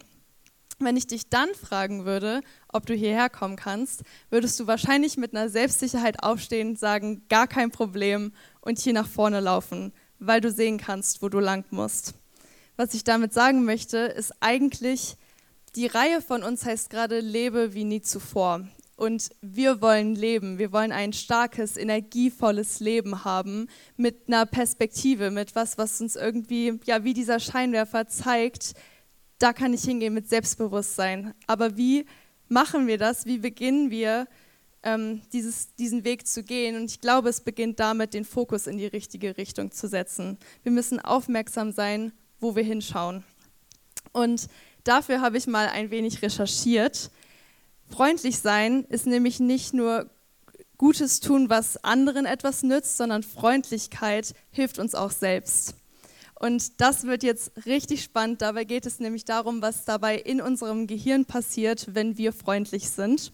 Wenn 0.81 0.97
ich 0.97 1.07
dich 1.07 1.29
dann 1.29 1.55
fragen 1.55 2.05
würde, 2.05 2.41
ob 2.69 2.87
du 2.87 2.95
hierher 2.95 3.31
kommen 3.31 3.57
kannst, 3.57 4.03
würdest 4.31 4.59
du 4.59 4.67
wahrscheinlich 4.67 5.17
mit 5.17 5.35
einer 5.35 5.49
Selbstsicherheit 5.49 6.23
aufstehen, 6.23 6.75
sagen, 6.75 7.23
gar 7.29 7.47
kein 7.47 7.71
Problem 7.71 8.33
und 8.61 8.79
hier 8.79 8.93
nach 8.93 9.07
vorne 9.07 9.41
laufen, 9.41 9.93
weil 10.19 10.41
du 10.41 10.51
sehen 10.51 10.79
kannst, 10.79 11.23
wo 11.23 11.29
du 11.29 11.39
lang 11.39 11.65
musst. 11.71 12.15
Was 12.77 12.95
ich 12.95 13.05
damit 13.05 13.33
sagen 13.33 13.65
möchte, 13.65 13.99
ist 13.99 14.33
eigentlich, 14.41 15.17
die 15.77 15.87
Reihe 15.87 16.21
von 16.21 16.43
uns 16.43 16.65
heißt 16.65 16.91
gerade 16.91 17.21
Lebe 17.21 17.75
wie 17.75 17.85
nie 17.85 18.01
zuvor. 18.01 18.67
Und 18.97 19.31
wir 19.41 19.81
wollen 19.81 20.15
leben, 20.15 20.59
wir 20.59 20.73
wollen 20.73 20.93
ein 20.93 21.13
starkes, 21.13 21.77
energievolles 21.77 22.79
Leben 22.79 23.25
haben 23.25 23.69
mit 23.97 24.29
einer 24.29 24.47
Perspektive, 24.47 25.31
mit 25.31 25.57
was, 25.57 25.79
was 25.79 26.01
uns 26.01 26.15
irgendwie, 26.15 26.79
ja, 26.85 27.03
wie 27.03 27.13
dieser 27.13 27.41
Scheinwerfer 27.41 28.07
zeigt, 28.07 28.75
da 29.39 29.53
kann 29.53 29.75
ich 29.75 29.83
hingehen 29.83 30.15
mit 30.15 30.29
Selbstbewusstsein. 30.29 31.35
Aber 31.49 31.77
wie 31.77 32.07
machen 32.49 32.87
wir 32.87 32.97
das? 32.97 33.27
Wie 33.27 33.39
beginnen 33.39 33.91
wir, 33.91 34.29
ähm, 34.85 35.23
dieses, 35.33 35.75
diesen 35.75 36.05
Weg 36.05 36.29
zu 36.29 36.45
gehen? 36.45 36.77
Und 36.77 36.85
ich 36.85 37.01
glaube, 37.01 37.31
es 37.31 37.41
beginnt 37.41 37.81
damit, 37.81 38.15
den 38.15 38.25
Fokus 38.25 38.69
in 38.69 38.79
die 38.79 38.87
richtige 38.87 39.37
Richtung 39.37 39.73
zu 39.73 39.89
setzen. 39.89 40.39
Wir 40.63 40.71
müssen 40.71 41.01
aufmerksam 41.01 41.73
sein, 41.73 42.13
wo 42.39 42.55
wir 42.55 42.63
hinschauen. 42.63 43.25
Und 44.13 44.47
dafür 44.85 45.21
habe 45.21 45.37
ich 45.37 45.49
mal 45.49 45.67
ein 45.67 45.91
wenig 45.91 46.23
recherchiert 46.23 47.11
Freundlich 47.95 48.41
sein 48.41 48.85
ist 48.89 49.07
nämlich 49.07 49.39
nicht 49.39 49.73
nur 49.73 50.11
Gutes 50.79 51.21
tun, 51.21 51.49
was 51.49 51.77
anderen 51.85 52.27
etwas 52.27 52.65
nützt, 52.65 52.97
sondern 52.97 53.23
Freundlichkeit 53.23 54.35
hilft 54.51 54.81
uns 54.81 54.97
auch 54.97 55.13
selbst. 55.13 55.77
Und 56.35 56.81
das 56.81 57.05
wird 57.05 57.23
jetzt 57.23 57.53
richtig 57.67 58.03
spannend. 58.03 58.43
Dabei 58.43 58.65
geht 58.65 58.85
es 58.85 58.99
nämlich 58.99 59.25
darum, 59.25 59.63
was 59.63 59.85
dabei 59.85 60.17
in 60.17 60.41
unserem 60.41 60.89
Gehirn 60.89 61.25
passiert, 61.25 61.87
wenn 61.95 62.19
wir 62.19 62.33
freundlich 62.33 62.91
sind. 62.91 63.33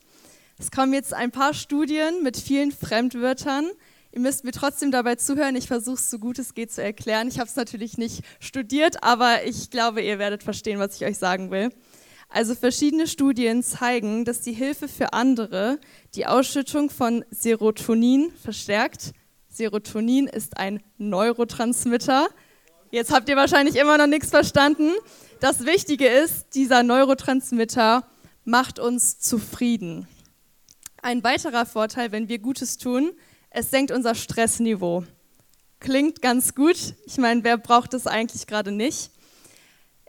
Es 0.59 0.71
kommen 0.71 0.93
jetzt 0.93 1.15
ein 1.15 1.31
paar 1.31 1.55
Studien 1.55 2.23
mit 2.23 2.37
vielen 2.37 2.71
Fremdwörtern. 2.71 3.71
Ihr 4.13 4.21
müsst 4.21 4.45
mir 4.45 4.53
trotzdem 4.53 4.91
dabei 4.91 5.15
zuhören. 5.15 5.57
Ich 5.57 5.69
versuche 5.69 5.95
es 5.95 6.11
so 6.11 6.19
gut 6.19 6.39
es 6.39 6.53
geht 6.53 6.71
zu 6.71 6.83
erklären. 6.83 7.29
Ich 7.29 7.39
habe 7.39 7.49
es 7.49 7.57
natürlich 7.57 7.97
nicht 7.97 8.23
studiert, 8.41 9.03
aber 9.03 9.43
ich 9.47 9.71
glaube, 9.71 10.03
ihr 10.03 10.19
werdet 10.19 10.43
verstehen, 10.43 10.79
was 10.79 10.97
ich 10.97 11.07
euch 11.07 11.17
sagen 11.17 11.51
will. 11.51 11.71
Also 12.33 12.55
verschiedene 12.55 13.09
Studien 13.09 13.65
zeigen, 13.65 14.25
dass 14.25 14.41
die 14.41 14.53
Hilfe 14.53 14.87
für 14.87 15.13
andere 15.13 15.81
die 16.15 16.27
Ausschüttung 16.27 16.89
von 16.89 17.25
Serotonin 17.31 18.33
verstärkt. 18.41 19.13
Serotonin 19.49 20.29
ist 20.29 20.57
ein 20.57 20.81
Neurotransmitter. 20.97 22.29
Jetzt 22.93 23.13
habt 23.13 23.29
ihr 23.29 23.37
wahrscheinlich 23.37 23.75
immer 23.75 23.99
noch 23.99 24.07
nichts 24.07 24.31
verstanden. 24.31 24.93
Das 25.41 25.67
Wichtige 25.67 26.07
ist, 26.07 26.55
dieser 26.55 26.85
Neurotransmitter 26.85 28.07
macht 28.45 28.79
uns 28.79 29.19
zufrieden. 29.19 30.07
Ein 31.03 31.25
weiterer 31.25 31.67
Vorteil, 31.67 32.13
wenn 32.13 32.29
wir 32.29 32.39
Gutes 32.39 32.79
tun, 32.79 33.11
es 33.51 33.71
senkt 33.71 33.91
unser 33.91 34.15
Stressniveau. 34.15 35.05
Klingt 35.81 36.23
ganz 36.23 36.55
gut. 36.55 36.95
Ich 37.07 37.19
meine, 37.19 37.43
wer 37.43 37.59
braucht 37.59 37.93
das 37.93 38.07
eigentlich 38.07 38.47
gerade 38.47 38.71
nicht? 38.71 39.11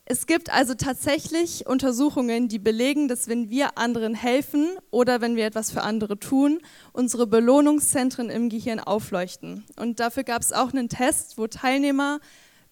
Es 0.06 0.26
gibt 0.26 0.52
also 0.52 0.74
tatsächlich 0.74 1.68
Untersuchungen, 1.68 2.48
die 2.48 2.60
belegen, 2.60 3.08
dass 3.08 3.28
wenn 3.28 3.50
wir 3.50 3.78
anderen 3.78 4.14
helfen 4.16 4.70
oder 4.90 5.22
wenn 5.22 5.36
wir 5.36 5.46
etwas 5.46 5.72
für 5.72 5.84
andere 5.84 6.20
tun, 6.20 6.60
unsere 6.92 7.28
Belohnungszentren 7.28 8.30
im 8.30 8.50
Gehirn 8.50 8.80
aufleuchten. 8.80 9.64
Und 9.78 10.00
dafür 10.00 10.24
gab 10.24 10.42
es 10.42 10.52
auch 10.52 10.74
einen 10.74 10.90
Test, 10.90 11.38
wo 11.38 11.48
Teilnehmer 11.48 12.20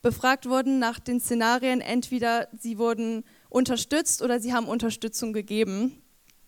befragt 0.01 0.47
wurden 0.47 0.79
nach 0.79 0.99
den 0.99 1.19
Szenarien, 1.19 1.81
entweder 1.81 2.47
sie 2.57 2.77
wurden 2.77 3.23
unterstützt 3.49 4.21
oder 4.21 4.39
sie 4.39 4.53
haben 4.53 4.67
Unterstützung 4.67 5.31
gegeben. 5.33 6.01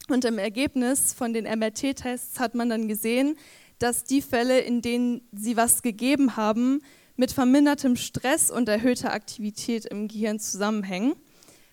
Und 0.10 0.26
im 0.26 0.38
Ergebnis 0.38 1.14
von 1.14 1.34
den 1.34 1.46
MRT-Tests 1.46 2.40
hat 2.40 2.56
man 2.56 2.70
dann 2.70 2.88
gesehen, 2.88 3.38
dass 3.78 4.04
die 4.04 4.22
Fälle, 4.22 4.60
in 4.60 4.82
denen 4.82 5.22
sie 5.32 5.58
was 5.58 5.82
gegeben 5.82 6.36
haben, 6.36 6.82
mit 7.16 7.32
vermindertem 7.32 7.96
Stress 7.96 8.52
und 8.52 8.70
erhöhter 8.70 9.14
Aktivität 9.14 9.86
im 9.86 10.08
Gehirn 10.08 10.40
zusammenhängen, 10.40 11.14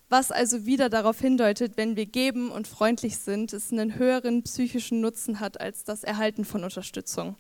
was 0.09 0.31
also 0.31 0.65
wieder 0.65 0.89
darauf 0.89 1.21
hindeutet, 1.21 1.77
wenn 1.77 1.97
wir 1.97 2.07
geben 2.07 2.51
und 2.51 2.67
freundlich 2.67 3.19
sind, 3.19 3.53
es 3.53 3.73
einen 3.73 3.97
höheren 3.97 4.43
psychischen 4.43 5.01
Nutzen 5.01 5.41
hat 5.41 5.61
als 5.61 5.85
das 5.85 6.05
Erhalten 6.05 6.45
von 6.45 6.65
Unterstützung. 6.65 7.37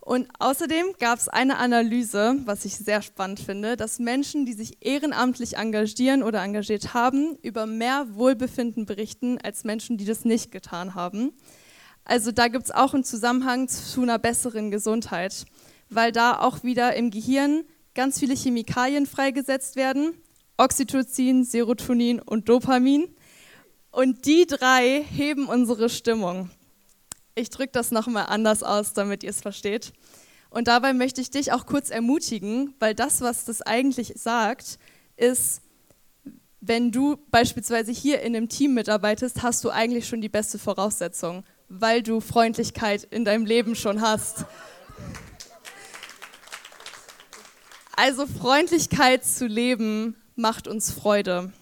Und 0.00 0.28
außerdem 0.38 0.94
gab 0.98 1.18
es 1.18 1.28
eine 1.28 1.58
Analyse, 1.58 2.36
was 2.44 2.64
ich 2.64 2.76
sehr 2.76 3.02
spannend 3.02 3.38
finde, 3.38 3.76
dass 3.76 3.98
Menschen, 3.98 4.46
die 4.46 4.54
sich 4.54 4.78
ehrenamtlich 4.80 5.56
engagieren 5.56 6.22
oder 6.22 6.42
engagiert 6.42 6.94
haben, 6.94 7.36
über 7.42 7.66
mehr 7.66 8.06
Wohlbefinden 8.14 8.86
berichten 8.86 9.38
als 9.38 9.62
Menschen, 9.64 9.98
die 9.98 10.06
das 10.06 10.24
nicht 10.24 10.50
getan 10.52 10.94
haben. 10.94 11.32
Also 12.04 12.32
da 12.32 12.48
gibt 12.48 12.64
es 12.64 12.70
auch 12.70 12.94
einen 12.94 13.04
Zusammenhang 13.04 13.68
zu 13.68 14.02
einer 14.02 14.18
besseren 14.18 14.70
Gesundheit 14.70 15.44
weil 15.90 16.12
da 16.12 16.38
auch 16.38 16.62
wieder 16.62 16.94
im 16.94 17.10
Gehirn 17.10 17.64
ganz 17.94 18.18
viele 18.18 18.34
Chemikalien 18.34 19.06
freigesetzt 19.06 19.76
werden. 19.76 20.14
Oxytocin, 20.56 21.44
Serotonin 21.44 22.20
und 22.20 22.48
Dopamin. 22.48 23.08
Und 23.90 24.24
die 24.26 24.46
drei 24.46 25.04
heben 25.10 25.46
unsere 25.46 25.88
Stimmung. 25.88 26.50
Ich 27.34 27.50
drücke 27.50 27.72
das 27.72 27.90
nochmal 27.90 28.26
anders 28.28 28.62
aus, 28.62 28.92
damit 28.92 29.22
ihr 29.22 29.30
es 29.30 29.40
versteht. 29.40 29.92
Und 30.50 30.68
dabei 30.68 30.92
möchte 30.92 31.20
ich 31.20 31.30
dich 31.30 31.52
auch 31.52 31.66
kurz 31.66 31.90
ermutigen, 31.90 32.74
weil 32.78 32.94
das, 32.94 33.20
was 33.20 33.44
das 33.44 33.62
eigentlich 33.62 34.14
sagt, 34.16 34.78
ist, 35.16 35.62
wenn 36.60 36.92
du 36.92 37.16
beispielsweise 37.30 37.90
hier 37.90 38.20
in 38.20 38.36
einem 38.36 38.48
Team 38.48 38.74
mitarbeitest, 38.74 39.42
hast 39.42 39.64
du 39.64 39.70
eigentlich 39.70 40.06
schon 40.06 40.20
die 40.20 40.28
beste 40.28 40.58
Voraussetzung, 40.58 41.44
weil 41.68 42.02
du 42.02 42.20
Freundlichkeit 42.20 43.04
in 43.04 43.24
deinem 43.24 43.46
Leben 43.46 43.74
schon 43.74 44.00
hast. 44.00 44.44
Also 48.02 48.24
Freundlichkeit 48.24 49.26
zu 49.26 49.46
leben 49.46 50.16
macht 50.34 50.66
uns 50.66 50.90
Freude. 50.90 51.52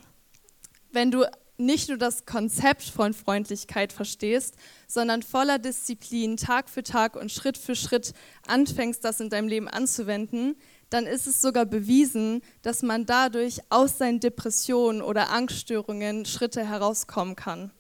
Wenn 0.93 1.11
du 1.11 1.25
nicht 1.57 1.89
nur 1.89 1.99
das 1.99 2.27
Konzept 2.27 2.85
von 2.85 3.13
Freundlichkeit 3.13 3.93
verstehst, 3.93 4.55
sondern 4.87 5.25
voller 5.25 5.59
Disziplin 5.59 6.37
Tag 6.37 6.71
für 6.71 6.85
Tag 6.85 7.17
und 7.17 7.33
Schritt 7.33 7.59
für 7.59 7.75
Schritt 7.75 8.13
anfängst, 8.47 9.05
das 9.05 9.19
in 9.19 9.31
deinem 9.31 9.49
Leben 9.49 9.67
anzuwenden, 9.67 10.55
dann 10.91 11.07
ist 11.07 11.27
es 11.27 11.43
sogar 11.43 11.67
bewiesen, 11.67 12.43
dass 12.63 12.85
man 12.85 13.05
dadurch 13.05 13.59
aus 13.69 13.99
seinen 13.99 14.21
Depressionen 14.21 15.03
oder 15.03 15.31
Angststörungen 15.31 16.25
Schritte 16.25 16.65
herauskommen 16.65 17.35
kann. 17.35 17.73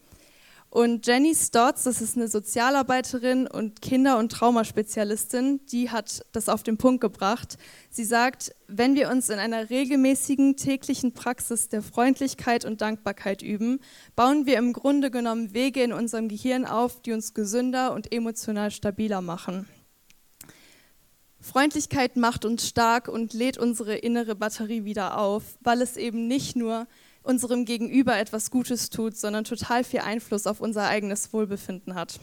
Und 0.71 1.07
Jenny 1.07 1.35
Stotz, 1.35 1.85
das 1.85 2.03
ist 2.03 2.17
eine 2.17 2.29
Sozialarbeiterin 2.29 3.47
und 3.47 3.81
Kinder- 3.81 4.19
und 4.19 4.31
Traumaspezialistin, 4.31 5.65
die 5.73 5.89
hat 5.89 6.27
das 6.33 6.51
auf 6.51 6.63
den 6.63 6.77
Punkt 6.77 7.01
gebracht. 7.01 7.57
Sie 7.89 8.05
sagt, 8.05 8.55
wenn 8.67 8.95
wir 8.95 9.09
uns 9.09 9.31
in 9.31 9.39
einer 9.39 9.71
regelmäßigen 9.71 10.57
täglichen 10.57 11.13
Praxis 11.15 11.71
der 11.71 11.81
Freundlichkeit 11.81 12.67
und 12.67 12.83
Dankbarkeit 12.83 13.41
üben, 13.41 13.81
bauen 14.15 14.45
wir 14.45 14.59
im 14.59 14.75
Grunde 14.75 15.11
genommen 15.11 15.55
Wege 15.55 15.83
in 15.83 15.95
unserem 15.95 16.29
Gehirn 16.29 16.67
auf, 16.67 17.01
die 17.01 17.13
uns 17.13 17.33
gesünder 17.33 17.95
und 17.95 18.13
emotional 18.13 18.71
stabiler 18.71 19.23
machen. 19.23 19.67
Freundlichkeit 21.41 22.17
macht 22.17 22.45
uns 22.45 22.69
stark 22.69 23.09
und 23.09 23.33
lädt 23.33 23.57
unsere 23.57 23.97
innere 23.97 24.35
Batterie 24.35 24.85
wieder 24.85 25.17
auf, 25.17 25.57
weil 25.61 25.81
es 25.81 25.97
eben 25.97 26.27
nicht 26.29 26.57
nur 26.57 26.87
unserem 27.29 27.67
Gegenüber 27.67 28.17
etwas 28.17 28.51
Gutes 28.51 28.89
tut, 28.89 29.15
sondern 29.15 29.45
total 29.45 29.85
viel 29.85 30.01
Einfluss 30.01 30.47
auf 30.47 30.61
unser 30.61 30.89
eigenes 30.89 31.33
Wohlbefinden 31.35 31.95
hat. 31.95 32.19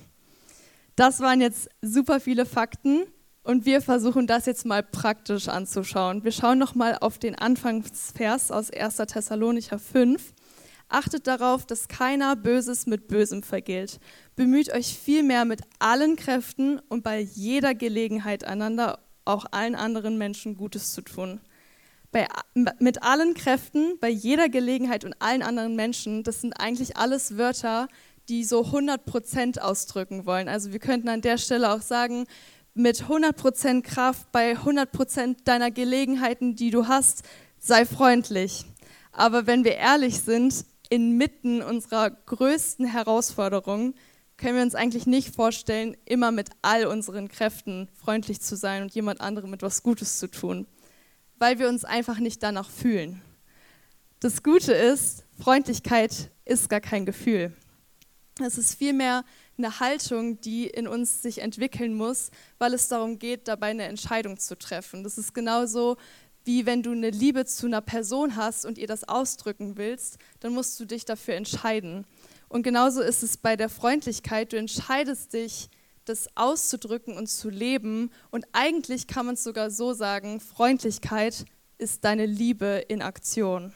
Das 0.95 1.19
waren 1.19 1.41
jetzt 1.41 1.69
super 1.81 2.19
viele 2.19 2.45
Fakten 2.45 3.03
und 3.43 3.67
wir 3.67 3.81
versuchen 3.81 4.25
das 4.25 4.47
jetzt 4.47 4.65
mal 4.65 4.81
praktisch 4.81 5.47
anzuschauen. 5.47 6.24
Wir 6.24 6.31
schauen 6.31 6.57
nochmal 6.57 6.97
auf 7.00 7.19
den 7.19 7.35
Anfangsvers 7.35 8.50
aus 8.50 8.71
1. 8.71 8.97
Thessalonicher 8.97 9.77
5. 9.77 10.33
Achtet 10.89 11.27
darauf, 11.27 11.67
dass 11.67 11.88
keiner 11.88 12.35
Böses 12.35 12.88
mit 12.88 13.07
Bösem 13.07 13.43
vergilt. 13.43 14.00
Bemüht 14.35 14.74
euch 14.74 14.97
vielmehr 14.97 15.45
mit 15.45 15.62
allen 15.77 16.15
Kräften 16.15 16.79
und 16.89 17.03
bei 17.03 17.19
jeder 17.19 17.75
Gelegenheit 17.75 18.43
einander 18.43 19.00
auch 19.24 19.45
allen 19.51 19.75
anderen 19.75 20.17
Menschen 20.17 20.57
Gutes 20.57 20.93
zu 20.93 21.01
tun 21.01 21.41
bei, 22.15 22.27
mit 22.79 23.03
allen 23.03 23.34
Kräften, 23.34 24.00
bei 24.00 24.07
jeder 24.07 24.48
Gelegenheit 24.48 25.03
und 25.03 25.22
allen 25.22 25.41
anderen 25.41 25.75
Menschen, 25.75 26.24
das 26.24 26.39
sind 26.39 26.53
eigentlich 26.53 26.95
alles 26.95 27.38
Wörter, 27.38 27.89
die 28.29 28.45
so 28.45 28.62
100% 28.62 29.60
ausdrücken 29.60 30.25
wollen. 30.25 30.48
Also 30.48 30.72
wir 30.72 30.79
könnten 30.79 31.10
an 31.10 31.19
der 31.19 31.38
Stelle 31.38 31.74
auch 31.74 31.81
sagen, 31.81 32.24
mit 32.74 33.03
100% 33.03 33.81
Kraft, 33.81 34.31
bei 34.31 34.53
100% 34.53 35.43
deiner 35.43 35.72
Gelegenheiten, 35.72 36.55
die 36.55 36.72
du 36.72 36.88
hast, 36.88 37.24
sei 37.60 37.86
freundlich. 37.86 38.63
Aber 39.12 39.45
wenn 39.45 39.65
wir 39.65 39.75
ehrlich 39.75 40.22
sind, 40.22 40.63
inmitten 40.89 41.62
unserer 41.62 42.12
größten 42.12 42.86
Herausforderungen, 42.86 43.93
können 44.38 44.55
wir 44.55 44.63
uns 44.63 44.75
eigentlich 44.75 45.05
nicht 45.05 45.36
vorstellen, 45.36 45.98
immer 46.05 46.31
mit 46.31 46.51
all 46.62 46.86
unseren 46.86 47.27
Kräften 47.27 47.89
freundlich 47.93 48.39
zu 48.39 48.55
sein 48.55 48.84
und 48.84 48.95
jemand 48.95 49.19
anderem 49.19 49.53
etwas 49.53 49.84
Gutes 49.84 50.17
zu 50.19 50.31
tun 50.31 50.65
weil 51.37 51.59
wir 51.59 51.69
uns 51.69 51.85
einfach 51.85 52.19
nicht 52.19 52.41
danach 52.43 52.69
fühlen. 52.69 53.21
Das 54.19 54.43
Gute 54.43 54.73
ist, 54.73 55.25
Freundlichkeit 55.39 56.31
ist 56.45 56.69
gar 56.69 56.81
kein 56.81 57.05
Gefühl. 57.05 57.53
Es 58.43 58.57
ist 58.57 58.75
vielmehr 58.75 59.23
eine 59.57 59.79
Haltung, 59.79 60.41
die 60.41 60.67
in 60.67 60.87
uns 60.87 61.21
sich 61.21 61.39
entwickeln 61.39 61.93
muss, 61.93 62.31
weil 62.57 62.73
es 62.73 62.87
darum 62.87 63.19
geht, 63.19 63.47
dabei 63.47 63.67
eine 63.67 63.83
Entscheidung 63.83 64.37
zu 64.37 64.57
treffen. 64.57 65.03
Das 65.03 65.17
ist 65.17 65.33
genauso 65.33 65.97
wie 66.43 66.65
wenn 66.65 66.83
du 66.83 66.91
eine 66.91 67.09
Liebe 67.09 67.45
zu 67.45 67.65
einer 67.65 67.81
Person 67.81 68.35
hast 68.35 68.65
und 68.65 68.77
ihr 68.77 68.87
das 68.87 69.07
ausdrücken 69.07 69.77
willst, 69.77 70.17
dann 70.41 70.53
musst 70.53 70.79
du 70.79 70.85
dich 70.85 71.05
dafür 71.05 71.35
entscheiden. 71.35 72.05
Und 72.49 72.63
genauso 72.63 73.01
ist 73.01 73.23
es 73.23 73.37
bei 73.37 73.55
der 73.55 73.69
Freundlichkeit. 73.69 74.53
Du 74.53 74.57
entscheidest 74.57 75.33
dich, 75.33 75.69
das 76.05 76.29
auszudrücken 76.35 77.17
und 77.17 77.27
zu 77.27 77.50
leben. 77.50 78.12
Und 78.31 78.45
eigentlich 78.53 79.07
kann 79.07 79.25
man 79.25 79.35
es 79.35 79.43
sogar 79.43 79.71
so 79.71 79.93
sagen, 79.93 80.39
Freundlichkeit 80.39 81.45
ist 81.77 82.03
deine 82.05 82.25
Liebe 82.25 82.85
in 82.88 83.01
Aktion. 83.01 83.74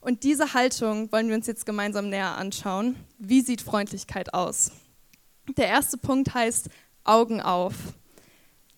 Und 0.00 0.22
diese 0.22 0.54
Haltung 0.54 1.12
wollen 1.12 1.28
wir 1.28 1.34
uns 1.34 1.46
jetzt 1.46 1.66
gemeinsam 1.66 2.08
näher 2.08 2.36
anschauen. 2.36 2.96
Wie 3.18 3.42
sieht 3.42 3.60
Freundlichkeit 3.60 4.32
aus? 4.32 4.72
Der 5.56 5.66
erste 5.66 5.98
Punkt 5.98 6.32
heißt 6.32 6.68
Augen 7.04 7.40
auf. 7.40 7.74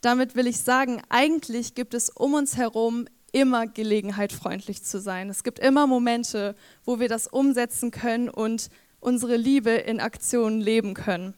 Damit 0.01 0.35
will 0.35 0.47
ich 0.47 0.59
sagen, 0.59 1.01
eigentlich 1.09 1.75
gibt 1.75 1.95
es 1.95 2.11
um 2.11 2.35
uns 2.35 2.57
herum 2.57 3.07
immer 3.31 3.67
Gelegenheit, 3.67 4.33
freundlich 4.33 4.83
zu 4.83 5.01
sein. 5.01 5.31
Es 5.31 5.45
gibt 5.45 5.59
immer 5.59 5.87
Momente, 5.87 6.55
wo 6.85 6.99
wir 6.99 7.09
das 7.09 7.29
umsetzen 7.29 7.91
können 7.91 8.29
und 8.29 8.69
unsere 9.01 9.37
Liebe 9.37 9.71
in 9.71 10.01
Aktionen 10.01 10.61
leben 10.61 10.95
können. 10.95 11.35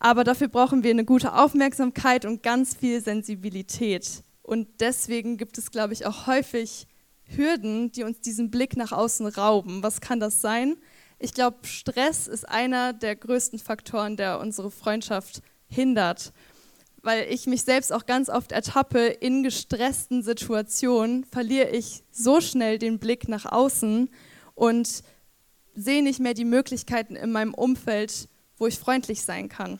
Aber 0.00 0.24
dafür 0.24 0.48
brauchen 0.48 0.82
wir 0.82 0.90
eine 0.90 1.04
gute 1.04 1.34
Aufmerksamkeit 1.34 2.24
und 2.24 2.42
ganz 2.42 2.74
viel 2.74 3.02
Sensibilität. 3.02 4.24
Und 4.42 4.66
deswegen 4.80 5.36
gibt 5.36 5.58
es, 5.58 5.70
glaube 5.70 5.92
ich, 5.92 6.06
auch 6.06 6.26
häufig 6.26 6.88
Hürden, 7.36 7.92
die 7.92 8.02
uns 8.02 8.20
diesen 8.20 8.50
Blick 8.50 8.76
nach 8.76 8.92
außen 8.92 9.26
rauben. 9.26 9.82
Was 9.82 10.00
kann 10.00 10.18
das 10.18 10.40
sein? 10.40 10.76
Ich 11.18 11.34
glaube, 11.34 11.58
Stress 11.66 12.26
ist 12.26 12.48
einer 12.48 12.94
der 12.94 13.14
größten 13.14 13.58
Faktoren, 13.58 14.16
der 14.16 14.40
unsere 14.40 14.70
Freundschaft 14.70 15.42
hindert. 15.68 16.32
Weil 17.02 17.26
ich 17.30 17.46
mich 17.46 17.62
selbst 17.62 17.92
auch 17.92 18.06
ganz 18.06 18.30
oft 18.30 18.52
ertappe, 18.52 19.06
in 19.06 19.42
gestressten 19.42 20.22
Situationen 20.22 21.24
verliere 21.24 21.70
ich 21.70 22.04
so 22.10 22.40
schnell 22.40 22.78
den 22.78 22.98
Blick 22.98 23.28
nach 23.28 23.44
außen 23.44 24.08
und 24.54 25.02
sehe 25.74 26.02
nicht 26.02 26.20
mehr 26.20 26.34
die 26.34 26.46
Möglichkeiten 26.46 27.16
in 27.16 27.32
meinem 27.32 27.52
Umfeld, 27.52 28.28
wo 28.56 28.66
ich 28.66 28.78
freundlich 28.78 29.22
sein 29.22 29.50
kann. 29.50 29.78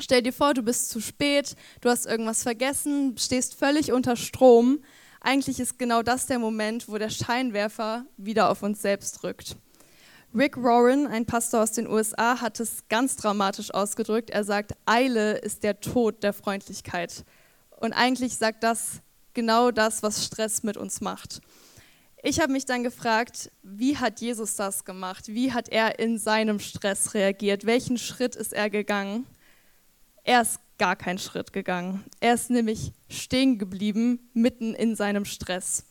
Stell 0.00 0.22
dir 0.22 0.32
vor, 0.32 0.54
du 0.54 0.62
bist 0.62 0.90
zu 0.90 1.00
spät, 1.00 1.54
du 1.80 1.90
hast 1.90 2.06
irgendwas 2.06 2.42
vergessen, 2.42 3.16
stehst 3.18 3.54
völlig 3.54 3.92
unter 3.92 4.16
Strom, 4.16 4.80
eigentlich 5.20 5.60
ist 5.60 5.78
genau 5.78 6.02
das 6.02 6.26
der 6.26 6.38
Moment, 6.38 6.88
wo 6.88 6.96
der 6.96 7.10
Scheinwerfer 7.10 8.06
wieder 8.16 8.50
auf 8.50 8.62
uns 8.62 8.80
selbst 8.80 9.22
rückt. 9.22 9.56
Rick 10.34 10.56
Warren, 10.62 11.06
ein 11.06 11.26
Pastor 11.26 11.62
aus 11.62 11.72
den 11.72 11.88
USA, 11.88 12.40
hat 12.40 12.58
es 12.60 12.88
ganz 12.88 13.16
dramatisch 13.16 13.74
ausgedrückt. 13.74 14.30
Er 14.30 14.44
sagt, 14.44 14.72
Eile 14.86 15.36
ist 15.38 15.62
der 15.62 15.80
Tod 15.80 16.22
der 16.22 16.32
Freundlichkeit. 16.32 17.24
Und 17.80 17.92
eigentlich 17.92 18.36
sagt 18.36 18.62
das 18.62 19.00
genau 19.34 19.70
das, 19.72 20.02
was 20.02 20.24
Stress 20.24 20.62
mit 20.62 20.76
uns 20.76 21.00
macht. 21.00 21.40
Ich 22.22 22.40
habe 22.40 22.52
mich 22.52 22.64
dann 22.64 22.82
gefragt, 22.82 23.50
wie 23.62 23.96
hat 23.96 24.20
Jesus 24.20 24.54
das 24.54 24.84
gemacht? 24.84 25.28
Wie 25.28 25.52
hat 25.52 25.68
er 25.68 25.98
in 25.98 26.18
seinem 26.18 26.60
Stress 26.60 27.12
reagiert? 27.14 27.66
Welchen 27.66 27.98
Schritt 27.98 28.36
ist 28.36 28.52
er 28.52 28.70
gegangen? 28.70 29.26
Er 30.24 30.42
ist 30.42 30.60
gar 30.78 30.96
keinen 30.96 31.18
Schritt 31.18 31.52
gegangen. 31.52 32.04
Er 32.20 32.34
ist 32.34 32.50
nämlich 32.50 32.92
stehen 33.08 33.58
geblieben 33.58 34.30
mitten 34.32 34.74
in 34.74 34.96
seinem 34.96 35.24
Stress 35.24 35.84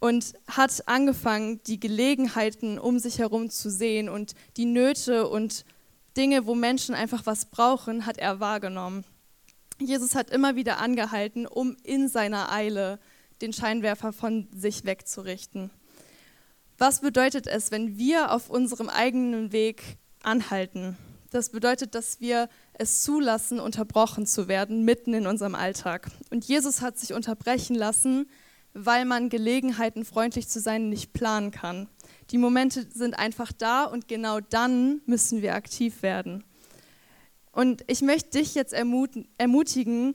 und 0.00 0.34
hat 0.48 0.88
angefangen, 0.88 1.60
die 1.66 1.78
Gelegenheiten 1.78 2.78
um 2.78 2.98
sich 2.98 3.18
herum 3.18 3.50
zu 3.50 3.70
sehen 3.70 4.08
und 4.08 4.34
die 4.56 4.64
Nöte 4.64 5.28
und 5.28 5.64
Dinge, 6.16 6.46
wo 6.46 6.54
Menschen 6.54 6.94
einfach 6.94 7.26
was 7.26 7.46
brauchen, 7.46 8.06
hat 8.06 8.18
er 8.18 8.40
wahrgenommen. 8.40 9.04
Jesus 9.78 10.14
hat 10.14 10.30
immer 10.30 10.56
wieder 10.56 10.78
angehalten, 10.78 11.46
um 11.46 11.76
in 11.84 12.08
seiner 12.08 12.50
Eile 12.50 12.98
den 13.40 13.52
Scheinwerfer 13.52 14.12
von 14.12 14.48
sich 14.52 14.84
wegzurichten. 14.84 15.70
Was 16.78 17.00
bedeutet 17.00 17.46
es, 17.46 17.70
wenn 17.70 17.96
wir 17.96 18.32
auf 18.32 18.50
unserem 18.50 18.88
eigenen 18.88 19.52
Weg 19.52 19.98
anhalten? 20.22 20.96
Das 21.30 21.50
bedeutet, 21.50 21.94
dass 21.94 22.20
wir 22.20 22.48
es 22.74 23.02
zulassen, 23.02 23.60
unterbrochen 23.60 24.26
zu 24.26 24.48
werden 24.48 24.84
mitten 24.84 25.14
in 25.14 25.26
unserem 25.26 25.54
Alltag. 25.54 26.10
Und 26.30 26.44
Jesus 26.44 26.80
hat 26.80 26.98
sich 26.98 27.12
unterbrechen 27.12 27.76
lassen, 27.76 28.28
weil 28.74 29.04
man 29.04 29.28
Gelegenheiten, 29.28 30.04
freundlich 30.04 30.48
zu 30.48 30.60
sein, 30.60 30.88
nicht 30.88 31.12
planen 31.12 31.52
kann. 31.52 31.88
Die 32.30 32.38
Momente 32.38 32.86
sind 32.92 33.18
einfach 33.18 33.52
da 33.52 33.84
und 33.84 34.08
genau 34.08 34.40
dann 34.40 35.00
müssen 35.06 35.42
wir 35.42 35.54
aktiv 35.54 36.02
werden. 36.02 36.44
Und 37.52 37.84
ich 37.88 38.02
möchte 38.02 38.38
dich 38.38 38.54
jetzt 38.54 38.72
ermutigen, 38.72 40.14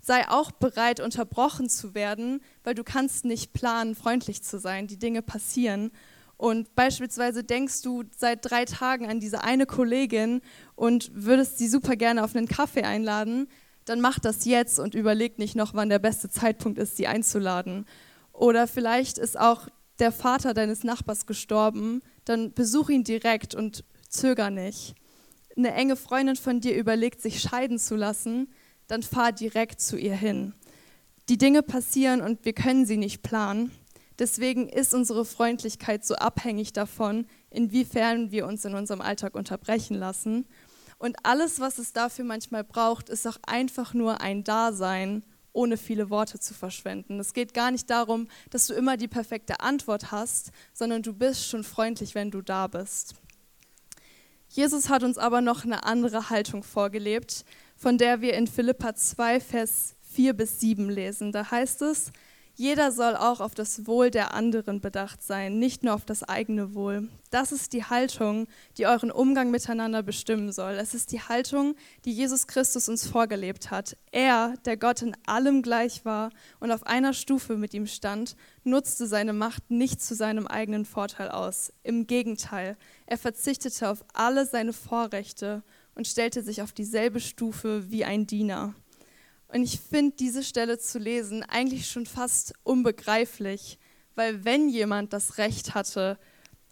sei 0.00 0.28
auch 0.28 0.50
bereit, 0.50 1.00
unterbrochen 1.00 1.70
zu 1.70 1.94
werden, 1.94 2.42
weil 2.62 2.74
du 2.74 2.84
kannst 2.84 3.24
nicht 3.24 3.54
planen, 3.54 3.94
freundlich 3.94 4.42
zu 4.42 4.58
sein. 4.58 4.86
Die 4.86 4.98
Dinge 4.98 5.22
passieren. 5.22 5.90
Und 6.36 6.74
beispielsweise 6.74 7.44
denkst 7.44 7.82
du 7.82 8.04
seit 8.16 8.44
drei 8.48 8.64
Tagen 8.64 9.06
an 9.06 9.20
diese 9.20 9.44
eine 9.44 9.66
Kollegin 9.66 10.40
und 10.74 11.10
würdest 11.14 11.58
sie 11.58 11.68
super 11.68 11.96
gerne 11.96 12.24
auf 12.24 12.34
einen 12.34 12.48
Kaffee 12.48 12.82
einladen, 12.82 13.48
dann 13.84 14.00
mach 14.00 14.18
das 14.18 14.44
jetzt 14.44 14.78
und 14.78 14.94
überleg 14.94 15.38
nicht 15.38 15.56
noch, 15.56 15.74
wann 15.74 15.88
der 15.88 15.98
beste 15.98 16.28
Zeitpunkt 16.30 16.78
ist, 16.78 16.96
sie 16.96 17.06
einzuladen. 17.06 17.84
Oder 18.32 18.66
vielleicht 18.66 19.18
ist 19.18 19.38
auch 19.38 19.68
der 19.98 20.10
Vater 20.10 20.54
deines 20.54 20.84
Nachbars 20.84 21.26
gestorben, 21.26 22.02
dann 22.24 22.52
besuch 22.52 22.88
ihn 22.88 23.04
direkt 23.04 23.54
und 23.54 23.84
zöger 24.08 24.50
nicht. 24.50 24.94
Eine 25.56 25.72
enge 25.72 25.96
Freundin 25.96 26.36
von 26.36 26.60
dir 26.60 26.74
überlegt, 26.74 27.20
sich 27.20 27.40
scheiden 27.40 27.78
zu 27.78 27.94
lassen, 27.94 28.48
dann 28.88 29.02
fahr 29.02 29.32
direkt 29.32 29.80
zu 29.80 29.96
ihr 29.96 30.14
hin. 30.14 30.52
Die 31.28 31.38
Dinge 31.38 31.62
passieren 31.62 32.20
und 32.20 32.44
wir 32.44 32.52
können 32.52 32.86
sie 32.86 32.96
nicht 32.96 33.22
planen. 33.22 33.70
Deswegen 34.18 34.68
ist 34.68 34.94
unsere 34.94 35.24
Freundlichkeit 35.24 36.04
so 36.04 36.14
abhängig 36.14 36.72
davon, 36.72 37.26
inwiefern 37.50 38.30
wir 38.30 38.46
uns 38.46 38.64
in 38.64 38.74
unserem 38.74 39.00
Alltag 39.00 39.34
unterbrechen 39.34 39.96
lassen. 39.96 40.46
Und 40.98 41.16
alles, 41.24 41.60
was 41.60 41.78
es 41.78 41.92
dafür 41.92 42.24
manchmal 42.24 42.64
braucht, 42.64 43.08
ist 43.08 43.26
auch 43.26 43.38
einfach 43.46 43.94
nur 43.94 44.20
ein 44.20 44.44
Dasein, 44.44 45.24
ohne 45.52 45.76
viele 45.76 46.10
Worte 46.10 46.38
zu 46.38 46.52
verschwenden. 46.52 47.18
Es 47.20 47.32
geht 47.32 47.54
gar 47.54 47.70
nicht 47.70 47.88
darum, 47.90 48.28
dass 48.50 48.66
du 48.66 48.74
immer 48.74 48.96
die 48.96 49.08
perfekte 49.08 49.60
Antwort 49.60 50.10
hast, 50.10 50.50
sondern 50.72 51.02
du 51.02 51.12
bist 51.12 51.48
schon 51.48 51.64
freundlich, 51.64 52.14
wenn 52.14 52.30
du 52.30 52.42
da 52.42 52.66
bist. 52.66 53.14
Jesus 54.48 54.88
hat 54.88 55.02
uns 55.02 55.18
aber 55.18 55.40
noch 55.40 55.64
eine 55.64 55.84
andere 55.84 56.30
Haltung 56.30 56.62
vorgelebt, 56.62 57.44
von 57.76 57.98
der 57.98 58.20
wir 58.20 58.34
in 58.34 58.46
Philippa 58.46 58.94
2, 58.94 59.40
Vers 59.40 59.96
4 60.12 60.32
bis 60.32 60.60
7 60.60 60.90
lesen. 60.90 61.32
Da 61.32 61.50
heißt 61.50 61.82
es, 61.82 62.12
jeder 62.56 62.92
soll 62.92 63.16
auch 63.16 63.40
auf 63.40 63.54
das 63.54 63.86
Wohl 63.86 64.10
der 64.10 64.32
anderen 64.32 64.80
bedacht 64.80 65.22
sein, 65.22 65.58
nicht 65.58 65.82
nur 65.82 65.94
auf 65.94 66.04
das 66.04 66.22
eigene 66.22 66.74
Wohl. 66.74 67.08
Das 67.30 67.50
ist 67.50 67.72
die 67.72 67.84
Haltung, 67.84 68.46
die 68.78 68.86
euren 68.86 69.10
Umgang 69.10 69.50
miteinander 69.50 70.04
bestimmen 70.04 70.52
soll. 70.52 70.74
Es 70.74 70.94
ist 70.94 71.10
die 71.10 71.20
Haltung, 71.20 71.74
die 72.04 72.12
Jesus 72.12 72.46
Christus 72.46 72.88
uns 72.88 73.06
vorgelebt 73.06 73.72
hat. 73.72 73.96
Er, 74.12 74.54
der 74.64 74.76
Gott 74.76 75.02
in 75.02 75.16
allem 75.26 75.62
gleich 75.62 76.04
war 76.04 76.30
und 76.60 76.70
auf 76.70 76.86
einer 76.86 77.12
Stufe 77.12 77.56
mit 77.56 77.74
ihm 77.74 77.88
stand, 77.88 78.36
nutzte 78.62 79.08
seine 79.08 79.32
Macht 79.32 79.70
nicht 79.72 80.00
zu 80.00 80.14
seinem 80.14 80.46
eigenen 80.46 80.84
Vorteil 80.84 81.30
aus. 81.30 81.72
Im 81.82 82.06
Gegenteil, 82.06 82.76
er 83.06 83.18
verzichtete 83.18 83.88
auf 83.90 84.04
alle 84.12 84.46
seine 84.46 84.72
Vorrechte 84.72 85.64
und 85.96 86.06
stellte 86.06 86.42
sich 86.42 86.62
auf 86.62 86.72
dieselbe 86.72 87.18
Stufe 87.18 87.90
wie 87.90 88.04
ein 88.04 88.28
Diener. 88.28 88.74
Und 89.54 89.62
ich 89.62 89.78
finde 89.78 90.16
diese 90.18 90.42
Stelle 90.42 90.80
zu 90.80 90.98
lesen 90.98 91.44
eigentlich 91.44 91.88
schon 91.88 92.06
fast 92.06 92.54
unbegreiflich, 92.64 93.78
weil 94.16 94.44
wenn 94.44 94.68
jemand 94.68 95.12
das 95.12 95.38
Recht 95.38 95.76
hatte, 95.76 96.18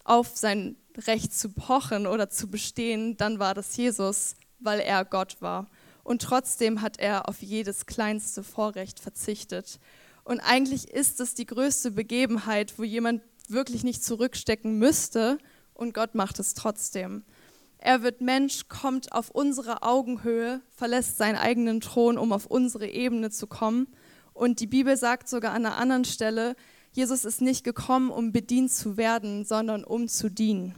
auf 0.03 0.35
sein 0.35 0.75
Recht 1.07 1.33
zu 1.33 1.47
pochen 1.47 2.05
oder 2.05 2.29
zu 2.29 2.49
bestehen, 2.49 3.15
dann 3.15 3.39
war 3.39 3.53
das 3.53 3.77
Jesus, 3.77 4.35
weil 4.59 4.81
er 4.81 5.05
Gott 5.05 5.37
war. 5.39 5.69
Und 6.03 6.23
trotzdem 6.23 6.81
hat 6.81 6.99
er 6.99 7.29
auf 7.29 7.41
jedes 7.41 7.85
kleinste 7.85 8.43
Vorrecht 8.43 8.99
verzichtet. 8.99 9.79
Und 10.25 10.41
eigentlich 10.41 10.89
ist 10.89 11.21
es 11.21 11.35
die 11.35 11.45
größte 11.45 11.89
Begebenheit, 11.89 12.77
wo 12.77 12.83
jemand 12.83 13.21
wirklich 13.47 13.85
nicht 13.85 14.03
zurückstecken 14.03 14.77
müsste 14.77 15.37
und 15.73 15.93
Gott 15.93 16.15
macht 16.15 16.37
es 16.37 16.53
trotzdem. 16.53 17.23
Er 17.85 18.01
wird 18.01 18.21
Mensch, 18.21 18.69
kommt 18.69 19.11
auf 19.11 19.29
unsere 19.29 19.83
Augenhöhe, 19.83 20.61
verlässt 20.73 21.17
seinen 21.17 21.35
eigenen 21.35 21.81
Thron, 21.81 22.17
um 22.17 22.31
auf 22.31 22.45
unsere 22.45 22.87
Ebene 22.87 23.29
zu 23.29 23.45
kommen. 23.45 23.93
Und 24.31 24.61
die 24.61 24.67
Bibel 24.67 24.95
sagt 24.95 25.27
sogar 25.27 25.51
an 25.51 25.65
einer 25.65 25.75
anderen 25.75 26.05
Stelle, 26.05 26.55
Jesus 26.93 27.25
ist 27.25 27.41
nicht 27.41 27.65
gekommen, 27.65 28.09
um 28.09 28.31
bedient 28.31 28.71
zu 28.71 28.95
werden, 28.95 29.43
sondern 29.43 29.83
um 29.83 30.07
zu 30.07 30.29
dienen. 30.29 30.75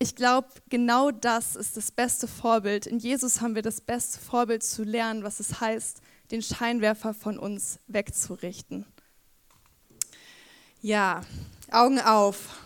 Ich 0.00 0.16
glaube, 0.16 0.48
genau 0.68 1.12
das 1.12 1.54
ist 1.54 1.76
das 1.76 1.92
beste 1.92 2.26
Vorbild. 2.26 2.88
In 2.88 2.98
Jesus 2.98 3.40
haben 3.40 3.54
wir 3.54 3.62
das 3.62 3.80
beste 3.80 4.18
Vorbild 4.18 4.64
zu 4.64 4.82
lernen, 4.82 5.22
was 5.22 5.38
es 5.38 5.60
heißt, 5.60 6.00
den 6.32 6.42
Scheinwerfer 6.42 7.14
von 7.14 7.38
uns 7.38 7.78
wegzurichten. 7.86 8.84
Ja, 10.80 11.20
Augen 11.70 12.00
auf. 12.00 12.63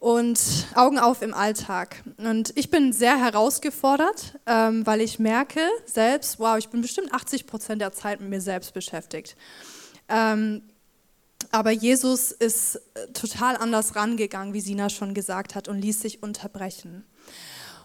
Und 0.00 0.66
Augen 0.74 0.98
auf 0.98 1.20
im 1.20 1.34
Alltag. 1.34 2.02
Und 2.16 2.52
ich 2.56 2.70
bin 2.70 2.92
sehr 2.92 3.18
herausgefordert, 3.18 4.38
ähm, 4.46 4.84
weil 4.86 5.02
ich 5.02 5.18
merke 5.18 5.60
selbst, 5.84 6.40
wow, 6.40 6.56
ich 6.56 6.70
bin 6.70 6.80
bestimmt 6.80 7.12
80 7.12 7.46
Prozent 7.46 7.82
der 7.82 7.92
Zeit 7.92 8.18
mit 8.20 8.30
mir 8.30 8.40
selbst 8.40 8.72
beschäftigt. 8.72 9.36
Ähm, 10.08 10.62
aber 11.52 11.70
Jesus 11.70 12.32
ist 12.32 12.76
äh, 12.94 13.12
total 13.12 13.56
anders 13.56 13.94
rangegangen, 13.94 14.54
wie 14.54 14.62
Sina 14.62 14.88
schon 14.88 15.12
gesagt 15.12 15.54
hat, 15.54 15.68
und 15.68 15.78
ließ 15.78 16.00
sich 16.00 16.22
unterbrechen. 16.22 17.04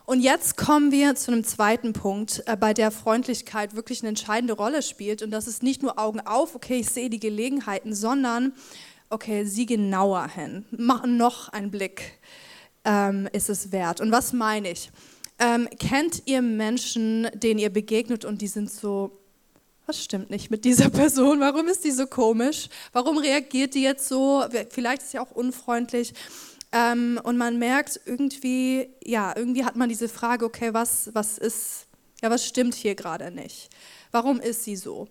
Und 0.06 0.21
jetzt 0.21 0.56
kommen 0.56 0.91
wir 0.91 1.15
zu 1.15 1.32
einem 1.32 1.43
zweiten 1.43 1.91
Punkt, 1.91 2.43
äh, 2.45 2.56
bei 2.56 2.73
der 2.73 2.91
Freundlichkeit 2.91 3.75
wirklich 3.75 4.01
eine 4.01 4.10
entscheidende 4.10 4.54
Rolle 4.54 4.84
spielt. 4.84 5.21
Und 5.21 5.32
das 5.32 5.47
ist 5.47 5.63
nicht 5.63 5.82
nur 5.82 5.99
Augen 5.99 6.21
auf, 6.21 6.56
okay, 6.56 6.78
ich 6.78 6.89
sehe 6.89 7.10
die 7.10 7.19
Gelegenheiten, 7.19 7.93
sondern 7.93 8.54
okay, 9.10 9.46
sieh 9.46 9.65
genauer 9.65 10.28
hin, 10.28 10.65
mach 10.72 11.06
noch 11.06 11.50
einen 11.50 11.72
Blick, 11.72 12.20
ähm, 12.84 13.28
ist 13.32 13.50
es 13.50 13.72
wert. 13.72 14.02
Und 14.02 14.12
was 14.12 14.34
meine 14.34 14.72
ich? 14.72 14.91
Ähm, 15.38 15.68
kennt 15.80 16.24
ihr 16.26 16.41
Menschen, 16.41 17.28
denen 17.34 17.60
ihr 17.60 17.70
begegnet 17.70 18.24
und 18.24 18.41
die 18.41 18.48
sind 18.48 18.72
so, 18.72 19.12
was 19.86 20.02
stimmt 20.04 20.30
nicht 20.30 20.50
mit 20.50 20.65
dieser 20.65 20.89
Person? 21.02 21.39
Warum 21.39 21.68
ist 21.68 21.84
die 21.84 21.91
so 21.91 22.08
komisch? 22.08 22.70
Warum 22.94 23.18
reagiert 23.18 23.74
die 23.76 23.84
jetzt 23.84 24.08
so? 24.08 24.46
Vielleicht 24.70 25.02
ist 25.02 25.12
sie 25.12 25.20
auch 25.20 25.32
unfreundlich. 25.32 26.13
Ähm, 26.72 27.20
und 27.24 27.38
man 27.38 27.60
merkt 27.60 28.00
irgendwie, 28.06 28.89
ja, 29.04 29.34
irgendwie 29.36 29.65
hat 29.65 29.76
man 29.76 29.89
diese 29.89 30.10
Frage, 30.10 30.46
okay, 30.46 30.74
was, 30.74 31.10
was 31.13 31.38
ist, 31.38 31.88
ja, 32.22 32.30
was 32.30 32.46
stimmt 32.46 32.76
hier 32.76 32.96
gerade 32.96 33.32
nicht? 33.32 33.70
Warum 34.12 34.39
ist 34.39 34.63
sie 34.63 34.76
so? 34.76 35.08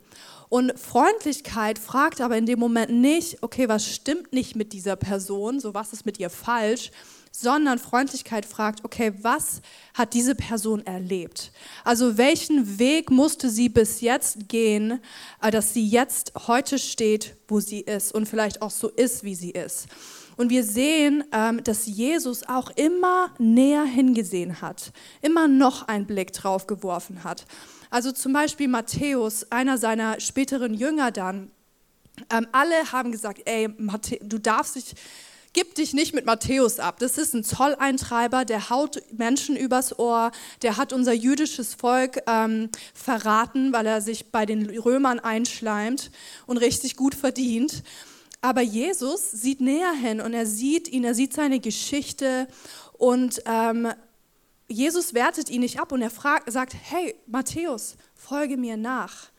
Und 0.54 0.78
Freundlichkeit 0.78 1.80
fragt 1.80 2.20
aber 2.20 2.36
in 2.36 2.46
dem 2.46 2.60
Moment 2.60 2.92
nicht, 2.92 3.42
okay, 3.42 3.68
was 3.68 3.92
stimmt 3.92 4.32
nicht 4.32 4.54
mit 4.54 4.72
dieser 4.72 4.94
Person, 4.94 5.58
so 5.58 5.74
was 5.74 5.92
ist 5.92 6.06
mit 6.06 6.20
ihr 6.20 6.30
falsch, 6.30 6.92
sondern 7.32 7.80
Freundlichkeit 7.80 8.46
fragt, 8.46 8.84
okay, 8.84 9.12
was 9.20 9.62
hat 9.94 10.14
diese 10.14 10.36
Person 10.36 10.86
erlebt? 10.86 11.50
Also 11.82 12.18
welchen 12.18 12.78
Weg 12.78 13.10
musste 13.10 13.50
sie 13.50 13.68
bis 13.68 14.00
jetzt 14.00 14.48
gehen, 14.48 15.00
äh, 15.42 15.50
dass 15.50 15.74
sie 15.74 15.88
jetzt 15.88 16.30
heute 16.46 16.78
steht, 16.78 17.36
wo 17.48 17.58
sie 17.58 17.80
ist 17.80 18.14
und 18.14 18.28
vielleicht 18.28 18.62
auch 18.62 18.70
so 18.70 18.88
ist, 18.90 19.24
wie 19.24 19.34
sie 19.34 19.50
ist? 19.50 19.88
Und 20.36 20.50
wir 20.50 20.64
sehen, 20.64 21.24
ähm, 21.32 21.62
dass 21.62 21.86
Jesus 21.86 22.42
auch 22.48 22.70
immer 22.70 23.30
näher 23.38 23.84
hingesehen 23.84 24.60
hat, 24.60 24.92
immer 25.22 25.48
noch 25.48 25.88
einen 25.88 26.06
Blick 26.06 26.32
drauf 26.32 26.66
geworfen 26.66 27.24
hat. 27.24 27.44
Also 27.90 28.10
zum 28.10 28.32
Beispiel 28.32 28.68
Matthäus, 28.68 29.50
einer 29.52 29.78
seiner 29.78 30.20
späteren 30.20 30.74
Jünger 30.74 31.12
dann, 31.12 31.50
ähm, 32.30 32.46
alle 32.52 32.92
haben 32.92 33.12
gesagt, 33.12 33.42
ey, 33.44 33.68
du 34.20 34.38
darfst 34.38 34.76
dich, 34.76 34.94
gib 35.52 35.74
dich 35.76 35.94
nicht 35.94 36.14
mit 36.14 36.26
Matthäus 36.26 36.80
ab. 36.80 36.98
Das 36.98 37.18
ist 37.18 37.34
ein 37.34 37.44
Zolleintreiber, 37.44 38.44
der 38.44 38.70
haut 38.70 39.00
Menschen 39.16 39.56
übers 39.56 39.98
Ohr, 39.98 40.32
der 40.62 40.76
hat 40.76 40.92
unser 40.92 41.12
jüdisches 41.12 41.74
Volk 41.74 42.20
ähm, 42.26 42.68
verraten, 42.92 43.72
weil 43.72 43.86
er 43.86 44.00
sich 44.00 44.30
bei 44.30 44.46
den 44.46 44.68
Römern 44.78 45.20
einschleimt 45.20 46.10
und 46.46 46.58
richtig 46.58 46.96
gut 46.96 47.14
verdient. 47.14 47.82
Aber 48.44 48.60
Jesus 48.60 49.30
sieht 49.30 49.62
näher 49.62 49.94
hin 49.94 50.20
und 50.20 50.34
er 50.34 50.44
sieht 50.44 50.86
ihn, 50.86 51.02
er 51.04 51.14
sieht 51.14 51.32
seine 51.32 51.60
Geschichte 51.60 52.46
und 52.92 53.42
ähm, 53.46 53.88
Jesus 54.68 55.14
wertet 55.14 55.48
ihn 55.48 55.62
nicht 55.62 55.80
ab 55.80 55.92
und 55.92 56.02
er 56.02 56.10
fragt, 56.10 56.52
sagt, 56.52 56.76
hey 56.78 57.14
Matthäus, 57.26 57.96
folge 58.14 58.58
mir 58.58 58.76
nach. 58.76 59.30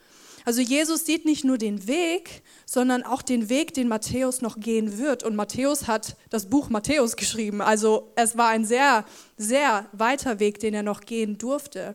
Also 0.44 0.60
Jesus 0.60 1.06
sieht 1.06 1.24
nicht 1.24 1.46
nur 1.46 1.60
den 1.60 1.86
Weg, 1.86 2.42
sondern 2.66 3.04
auch 3.04 3.22
den 3.22 3.48
Weg, 3.48 3.76
den 3.76 3.88
Matthäus 3.88 4.42
noch 4.42 4.60
gehen 4.60 4.98
wird. 4.98 5.22
Und 5.22 5.36
Matthäus 5.36 5.86
hat 5.86 6.18
das 6.32 6.48
Buch 6.50 6.70
Matthäus 6.70 7.16
geschrieben. 7.16 7.62
Also 7.62 8.12
es 8.16 8.40
war 8.40 8.48
ein 8.48 8.66
sehr, 8.66 9.06
sehr 9.38 9.88
weiter 9.92 10.40
Weg, 10.40 10.60
den 10.62 10.74
er 10.74 10.82
noch 10.82 11.02
gehen 11.02 11.38
durfte. 11.38 11.94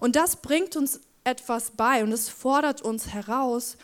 Und 0.00 0.16
das 0.16 0.36
bringt 0.36 0.76
uns 0.76 1.00
etwas 1.24 1.72
bei 1.72 2.02
und 2.02 2.10
es 2.10 2.30
fordert 2.30 2.80
uns 2.80 3.08
heraus, 3.08 3.76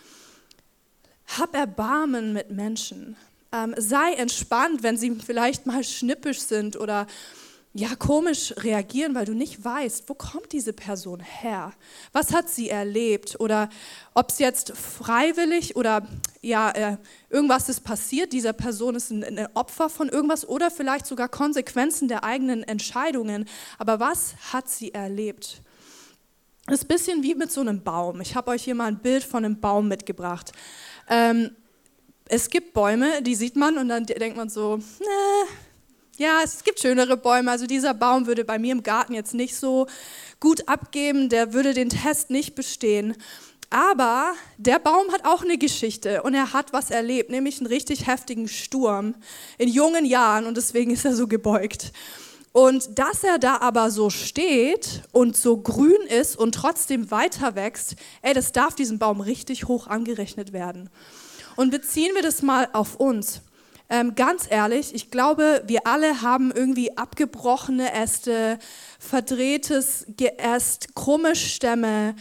hab 1.26 1.54
Erbarmen 1.54 2.32
mit 2.32 2.50
Menschen. 2.50 3.16
Ähm, 3.52 3.74
sei 3.76 4.14
entspannt, 4.14 4.82
wenn 4.82 4.96
sie 4.96 5.14
vielleicht 5.16 5.66
mal 5.66 5.84
schnippisch 5.84 6.40
sind 6.40 6.76
oder 6.76 7.06
ja, 7.76 7.96
komisch 7.96 8.54
reagieren, 8.58 9.16
weil 9.16 9.24
du 9.24 9.34
nicht 9.34 9.64
weißt, 9.64 10.08
wo 10.08 10.14
kommt 10.14 10.52
diese 10.52 10.72
Person 10.72 11.18
her? 11.18 11.72
Was 12.12 12.32
hat 12.32 12.48
sie 12.48 12.70
erlebt? 12.70 13.40
Oder 13.40 13.68
ob 14.14 14.30
es 14.30 14.38
jetzt 14.38 14.72
freiwillig 14.76 15.74
oder 15.74 16.06
ja, 16.40 16.70
äh, 16.70 16.96
irgendwas 17.30 17.68
ist 17.68 17.80
passiert, 17.80 18.32
dieser 18.32 18.52
Person 18.52 18.94
ist 18.94 19.10
ein, 19.10 19.24
ein 19.24 19.48
Opfer 19.54 19.90
von 19.90 20.08
irgendwas 20.08 20.48
oder 20.48 20.70
vielleicht 20.70 21.06
sogar 21.06 21.28
Konsequenzen 21.28 22.06
der 22.06 22.22
eigenen 22.22 22.62
Entscheidungen. 22.62 23.48
Aber 23.76 23.98
was 23.98 24.36
hat 24.52 24.70
sie 24.70 24.94
erlebt? 24.94 25.60
Das 26.66 26.76
ist 26.76 26.84
ein 26.84 26.88
bisschen 26.88 27.22
wie 27.24 27.34
mit 27.34 27.50
so 27.50 27.60
einem 27.60 27.82
Baum. 27.82 28.20
Ich 28.20 28.36
habe 28.36 28.52
euch 28.52 28.62
hier 28.62 28.76
mal 28.76 28.86
ein 28.86 29.00
Bild 29.00 29.24
von 29.24 29.44
einem 29.44 29.60
Baum 29.60 29.88
mitgebracht. 29.88 30.52
Ähm, 31.08 31.50
es 32.26 32.48
gibt 32.50 32.72
Bäume, 32.72 33.22
die 33.22 33.34
sieht 33.34 33.56
man 33.56 33.78
und 33.78 33.88
dann 33.88 34.06
denkt 34.06 34.36
man 34.36 34.48
so, 34.48 34.76
ne, 34.76 35.48
ja, 36.16 36.40
es 36.44 36.62
gibt 36.64 36.80
schönere 36.80 37.16
Bäume. 37.16 37.50
Also 37.50 37.66
dieser 37.66 37.94
Baum 37.94 38.26
würde 38.26 38.44
bei 38.44 38.58
mir 38.58 38.72
im 38.72 38.82
Garten 38.82 39.14
jetzt 39.14 39.34
nicht 39.34 39.56
so 39.56 39.86
gut 40.40 40.68
abgeben, 40.68 41.28
der 41.28 41.52
würde 41.52 41.74
den 41.74 41.90
Test 41.90 42.30
nicht 42.30 42.54
bestehen. 42.54 43.16
Aber 43.70 44.34
der 44.56 44.78
Baum 44.78 45.10
hat 45.12 45.24
auch 45.24 45.42
eine 45.42 45.58
Geschichte 45.58 46.22
und 46.22 46.34
er 46.34 46.52
hat 46.52 46.72
was 46.72 46.90
erlebt, 46.90 47.30
nämlich 47.30 47.58
einen 47.58 47.66
richtig 47.66 48.06
heftigen 48.06 48.46
Sturm 48.46 49.16
in 49.58 49.68
jungen 49.68 50.04
Jahren 50.04 50.46
und 50.46 50.56
deswegen 50.56 50.92
ist 50.92 51.04
er 51.04 51.16
so 51.16 51.26
gebeugt. 51.26 51.92
Und 52.56 53.00
dass 53.00 53.24
er 53.24 53.40
da 53.40 53.56
aber 53.56 53.90
so 53.90 54.10
steht 54.10 55.02
und 55.10 55.36
so 55.36 55.56
grün 55.56 56.06
ist 56.08 56.36
und 56.38 56.54
trotzdem 56.54 57.10
weiter 57.10 57.56
wächst, 57.56 57.96
ey, 58.22 58.32
das 58.32 58.52
darf 58.52 58.76
diesem 58.76 59.00
Baum 59.00 59.20
richtig 59.20 59.66
hoch 59.66 59.88
angerechnet 59.88 60.52
werden. 60.52 60.88
Und 61.56 61.72
beziehen 61.72 62.14
wir 62.14 62.22
das 62.22 62.42
mal 62.42 62.68
auf 62.72 62.94
uns. 62.94 63.40
Ähm, 63.90 64.14
ganz 64.14 64.46
ehrlich, 64.48 64.94
ich 64.94 65.10
glaube, 65.10 65.64
wir 65.66 65.88
alle 65.88 66.22
haben 66.22 66.52
irgendwie 66.52 66.96
abgebrochene 66.96 67.92
Äste, 67.92 68.60
verdrehtes 69.00 70.06
Geäst, 70.16 70.94
krumme 70.94 71.34
Stämme. 71.34 72.14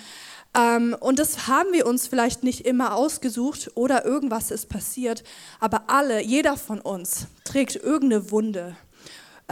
Ähm, 0.58 0.96
und 1.00 1.20
das 1.20 1.46
haben 1.46 1.72
wir 1.74 1.86
uns 1.86 2.08
vielleicht 2.08 2.42
nicht 2.42 2.66
immer 2.66 2.96
ausgesucht 2.96 3.70
oder 3.76 4.04
irgendwas 4.04 4.50
ist 4.50 4.68
passiert. 4.68 5.24
Aber 5.60 5.92
alle, 5.92 6.24
jeder 6.24 6.58
von 6.58 6.82
uns 6.82 7.28
trägt 7.44 7.76
irgendeine 7.76 8.32
Wunde. 8.32 8.76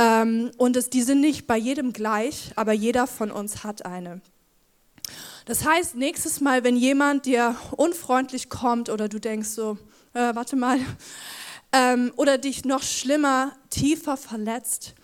Ähm, 0.01 0.49
und 0.57 0.75
es, 0.77 0.89
die 0.89 1.03
sind 1.03 1.21
nicht 1.21 1.45
bei 1.45 1.57
jedem 1.57 1.93
gleich, 1.93 2.53
aber 2.55 2.73
jeder 2.73 3.05
von 3.05 3.29
uns 3.29 3.63
hat 3.63 3.85
eine. 3.85 4.21
Das 5.45 5.63
heißt, 5.63 5.95
nächstes 5.95 6.41
Mal, 6.41 6.63
wenn 6.63 6.75
jemand 6.75 7.27
dir 7.27 7.55
unfreundlich 7.77 8.49
kommt 8.49 8.89
oder 8.89 9.09
du 9.09 9.19
denkst 9.19 9.49
so, 9.49 9.77
äh, 10.13 10.33
warte 10.33 10.55
mal, 10.55 10.79
ähm, 11.71 12.11
oder 12.15 12.39
dich 12.39 12.65
noch 12.65 12.81
schlimmer, 12.81 13.51
tiefer 13.69 14.17
verletzt, 14.17 14.95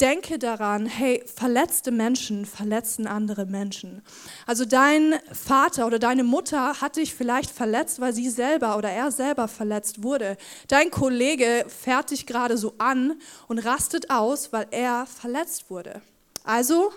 denke 0.00 0.38
daran, 0.38 0.86
hey, 0.86 1.22
verletzte 1.32 1.90
Menschen 1.90 2.46
verletzen 2.46 3.06
andere 3.06 3.46
Menschen. 3.46 4.02
Also 4.46 4.64
dein 4.64 5.14
Vater 5.32 5.86
oder 5.86 5.98
deine 5.98 6.24
Mutter 6.24 6.80
hat 6.80 6.96
dich 6.96 7.14
vielleicht 7.14 7.50
verletzt, 7.50 8.00
weil 8.00 8.12
sie 8.12 8.28
selber 8.28 8.76
oder 8.76 8.90
er 8.90 9.10
selber 9.10 9.48
verletzt 9.48 10.02
wurde. 10.02 10.36
Dein 10.68 10.90
Kollege 10.90 11.64
fährt 11.68 12.10
dich 12.10 12.26
gerade 12.26 12.56
so 12.56 12.74
an 12.78 13.20
und 13.48 13.58
rastet 13.58 14.10
aus, 14.10 14.52
weil 14.52 14.66
er 14.70 15.06
verletzt 15.06 15.70
wurde. 15.70 16.02
Also 16.44 16.92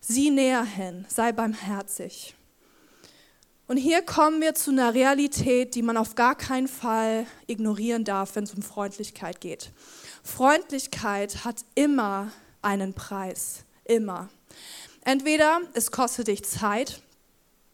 sieh 0.00 0.30
näher 0.30 0.64
hin, 0.64 1.06
sei 1.08 1.32
barmherzig. 1.32 2.34
Und 3.70 3.76
hier 3.76 4.02
kommen 4.02 4.40
wir 4.40 4.56
zu 4.56 4.72
einer 4.72 4.94
Realität, 4.94 5.76
die 5.76 5.82
man 5.82 5.96
auf 5.96 6.16
gar 6.16 6.34
keinen 6.34 6.66
Fall 6.66 7.24
ignorieren 7.46 8.02
darf, 8.02 8.34
wenn 8.34 8.42
es 8.42 8.52
um 8.52 8.62
Freundlichkeit 8.62 9.40
geht. 9.40 9.70
Freundlichkeit 10.22 11.44
hat 11.44 11.64
immer 11.74 12.30
einen 12.62 12.94
Preis, 12.94 13.64
immer. 13.84 14.28
Entweder 15.04 15.60
es 15.74 15.90
kostet 15.90 16.28
dich 16.28 16.44
Zeit, 16.44 17.00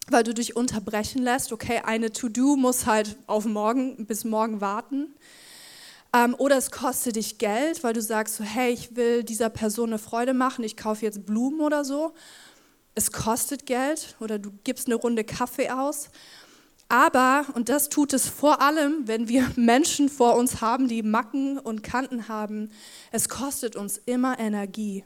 weil 0.09 0.23
du 0.23 0.33
dich 0.33 0.57
unterbrechen 0.57 1.23
lässt, 1.23 1.53
okay, 1.53 1.83
eine 1.85 2.13
To-Do 2.13 2.57
muss 2.57 2.87
halt 2.87 3.17
auf 3.27 3.45
morgen 3.45 4.07
bis 4.07 4.25
morgen 4.25 4.61
warten. 4.61 5.15
Ähm, 6.15 6.35
oder 6.39 6.57
es 6.57 6.71
kostet 6.71 7.17
dich 7.17 7.39
Geld, 7.39 7.83
weil 7.83 7.93
du 7.93 8.01
sagst 8.01 8.37
so, 8.37 8.45
hey, 8.45 8.73
ich 8.73 8.95
will 8.95 9.25
dieser 9.25 9.51
Person 9.51 9.91
eine 9.91 9.99
Freude 9.99 10.35
machen, 10.35 10.65
ich 10.65 10.77
kaufe 10.77 11.05
jetzt 11.05 11.27
Blumen 11.27 11.61
oder 11.61 11.85
so 11.85 12.15
es 12.97 13.13
kostet 13.13 13.67
Geld 13.67 14.17
oder 14.21 14.39
du 14.41 14.51
gibst 14.65 14.89
eine 14.89 14.97
Runde 14.97 15.23
Kaffee 15.23 15.71
aus. 15.71 16.09
Aber, 16.89 17.47
und 17.55 17.69
das 17.69 17.89
tut 17.89 18.13
es 18.13 18.29
vor 18.29 18.63
allem, 18.63 19.09
wenn 19.09 19.29
wir 19.29 19.51
Menschen 19.57 20.09
vor 20.09 20.37
uns 20.37 20.61
haben, 20.61 20.89
die 20.89 21.03
Macken 21.03 21.59
und 21.59 21.83
Kanten 21.83 22.29
haben, 22.29 22.71
es 23.11 23.29
kostet 23.29 23.77
uns 23.77 23.99
immer 24.07 24.39
Energie, 24.39 25.05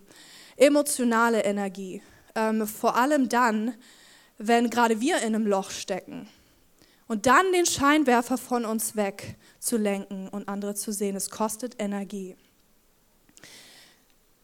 emotionale 0.57 1.43
Energie. 1.45 2.03
Ähm, 2.35 2.67
vor 2.67 2.97
allem 2.97 3.29
dann, 3.29 3.75
wenn 4.39 4.71
gerade 4.71 5.01
wir 5.01 5.19
in 5.19 5.35
einem 5.35 5.47
Loch 5.47 5.71
stecken. 5.71 6.29
Und 7.09 7.27
dann 7.27 7.51
den 7.53 7.67
Scheinwerfer 7.67 8.39
von 8.39 8.65
uns 8.65 8.95
weg 8.95 9.37
zu 9.59 9.77
lenken 9.77 10.29
und 10.29 10.49
andere 10.49 10.75
zu 10.75 10.93
sehen, 10.93 11.17
es 11.17 11.29
kostet 11.29 11.75
Energie. 11.81 12.37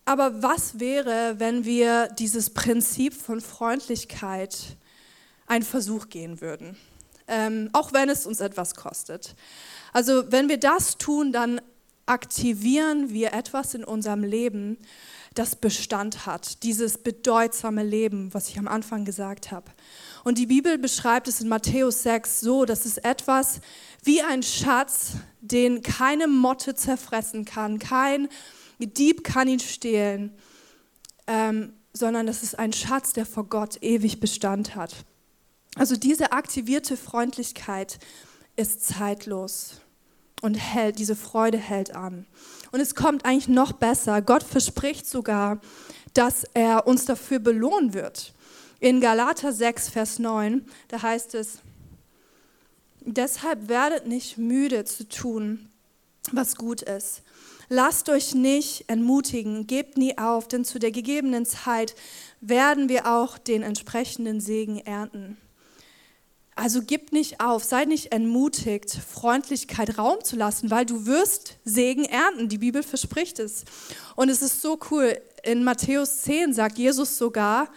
Aber 0.05 0.43
was 0.43 0.81
wäre, 0.81 1.39
wenn 1.39 1.65
wir 1.65 2.09
dieses 2.19 2.51
Prinzip 2.51 3.13
von 3.13 3.41
Freundlichkeit 3.41 4.77
einen 5.47 5.65
Versuch 5.65 6.09
gehen 6.09 6.41
würden? 6.41 6.77
Ähm, 7.29 7.71
auch 7.73 7.93
wenn 7.93 8.09
es 8.09 8.27
uns 8.27 8.41
etwas 8.41 8.75
kostet. 8.75 9.35
Also 9.93 10.31
wenn 10.31 10.49
wir 10.49 10.59
das 10.59 10.97
tun, 10.97 11.33
dann 11.33 11.61
aktivieren 12.07 13.11
wir 13.11 13.33
etwas 13.33 13.75
in 13.75 13.85
unserem 13.85 14.23
Leben, 14.23 14.79
das 15.35 15.55
Bestand 15.55 16.25
hat, 16.25 16.63
dieses 16.63 16.99
bedeutsame 16.99 17.83
Leben, 17.83 18.33
was 18.33 18.49
ich 18.49 18.59
am 18.59 18.69
Anfang 18.69 19.05
gesagt 19.05 19.51
habe. 19.51 19.71
Und 20.25 20.39
die 20.39 20.47
Bibel 20.47 20.79
beschreibt 20.79 21.29
es 21.29 21.41
in 21.41 21.49
Matthäus 21.49 22.03
6 22.05 22.41
so, 22.41 22.65
dass 22.65 22.87
es 22.87 22.97
etwas 22.97 23.61
wie 24.03 24.23
ein 24.23 24.43
Schatz, 24.43 25.13
den 25.41 25.83
keine 25.83 26.27
Motte 26.27 26.75
zerfressen 26.75 27.45
kann, 27.45 27.79
kein 27.79 28.29
Dieb 28.79 29.25
kann 29.25 29.49
ihn 29.49 29.61
stehlen, 29.61 30.33
ähm, 31.27 31.73
sondern 31.93 32.27
das 32.27 32.43
ist 32.43 32.59
ein 32.59 32.73
Schatz, 32.73 33.13
der 33.13 33.27
vor 33.27 33.45
Gott 33.45 33.83
ewig 33.83 34.21
Bestand 34.21 34.75
hat. 34.75 34.95
Also 35.77 35.95
diese 35.95 36.33
aktivierte 36.33 36.97
Freundlichkeit 36.97 37.99
ist 38.57 38.85
zeitlos 38.85 39.83
und 40.41 40.55
hält, 40.55 40.99
diese 40.99 41.15
Freude 41.15 41.59
hält 41.59 41.95
an. 41.95 42.27
Und 42.73 42.81
es 42.81 42.95
kommt 42.95 43.25
eigentlich 43.25 43.49
noch 43.49 43.73
besser. 43.73 44.23
Gott 44.23 44.43
verspricht 44.43 45.07
sogar, 45.07 45.61
dass 46.15 46.45
er 46.55 46.87
uns 46.87 47.05
dafür 47.05 47.39
belohnen 47.39 47.93
wird. 47.93 48.33
In 48.81 49.01
Galater 49.01 49.53
6, 49.53 49.91
Vers 49.91 50.19
9, 50.19 50.67
da 50.89 51.03
heißt 51.03 51.35
es, 51.35 51.59
deshalb 53.01 53.69
werdet 53.69 54.07
nicht 54.07 54.39
müde 54.39 54.85
zu 54.85 55.07
tun, 55.09 55.69
was 56.33 56.57
gut 56.57 56.83
ist. 56.83 57.23
Lasst 57.69 58.09
euch 58.09 58.35
nicht 58.35 58.89
entmutigen, 58.89 59.67
gebt 59.67 59.99
nie 59.99 60.17
auf, 60.17 60.49
denn 60.49 60.65
zu 60.65 60.79
der 60.79 60.91
gegebenen 60.91 61.45
Zeit 61.45 61.95
werden 62.41 62.89
wir 62.89 63.07
auch 63.07 63.39
den 63.39 63.63
entsprechenden 63.63 64.41
Segen 64.41 64.79
ernten. 64.79 65.37
Also 66.59 66.81
gib 66.81 67.13
nicht 67.13 67.41
auf, 67.41 67.65
sei 67.65 67.85
nicht 67.85 68.13
entmutigt, 68.13 68.91
Freundlichkeit 68.91 69.99
Raum 69.99 70.25
zu 70.25 70.37
lassen, 70.37 70.71
weil 70.71 70.87
du 70.87 71.05
wirst 71.05 71.59
Segen 71.65 72.07
ernten. 72.07 72.49
Die 72.49 72.57
Bibel 72.57 72.83
verspricht 72.83 73.39
es. 73.39 73.65
Und 74.17 74.31
es 74.31 74.41
ist 74.41 74.63
so 74.63 74.79
cool. 74.91 75.21
In 75.45 75.65
Matthäus 75.65 76.23
10 76.23 76.55
sagt 76.55 76.79
Jesus 76.79 77.19
sogar, 77.19 77.69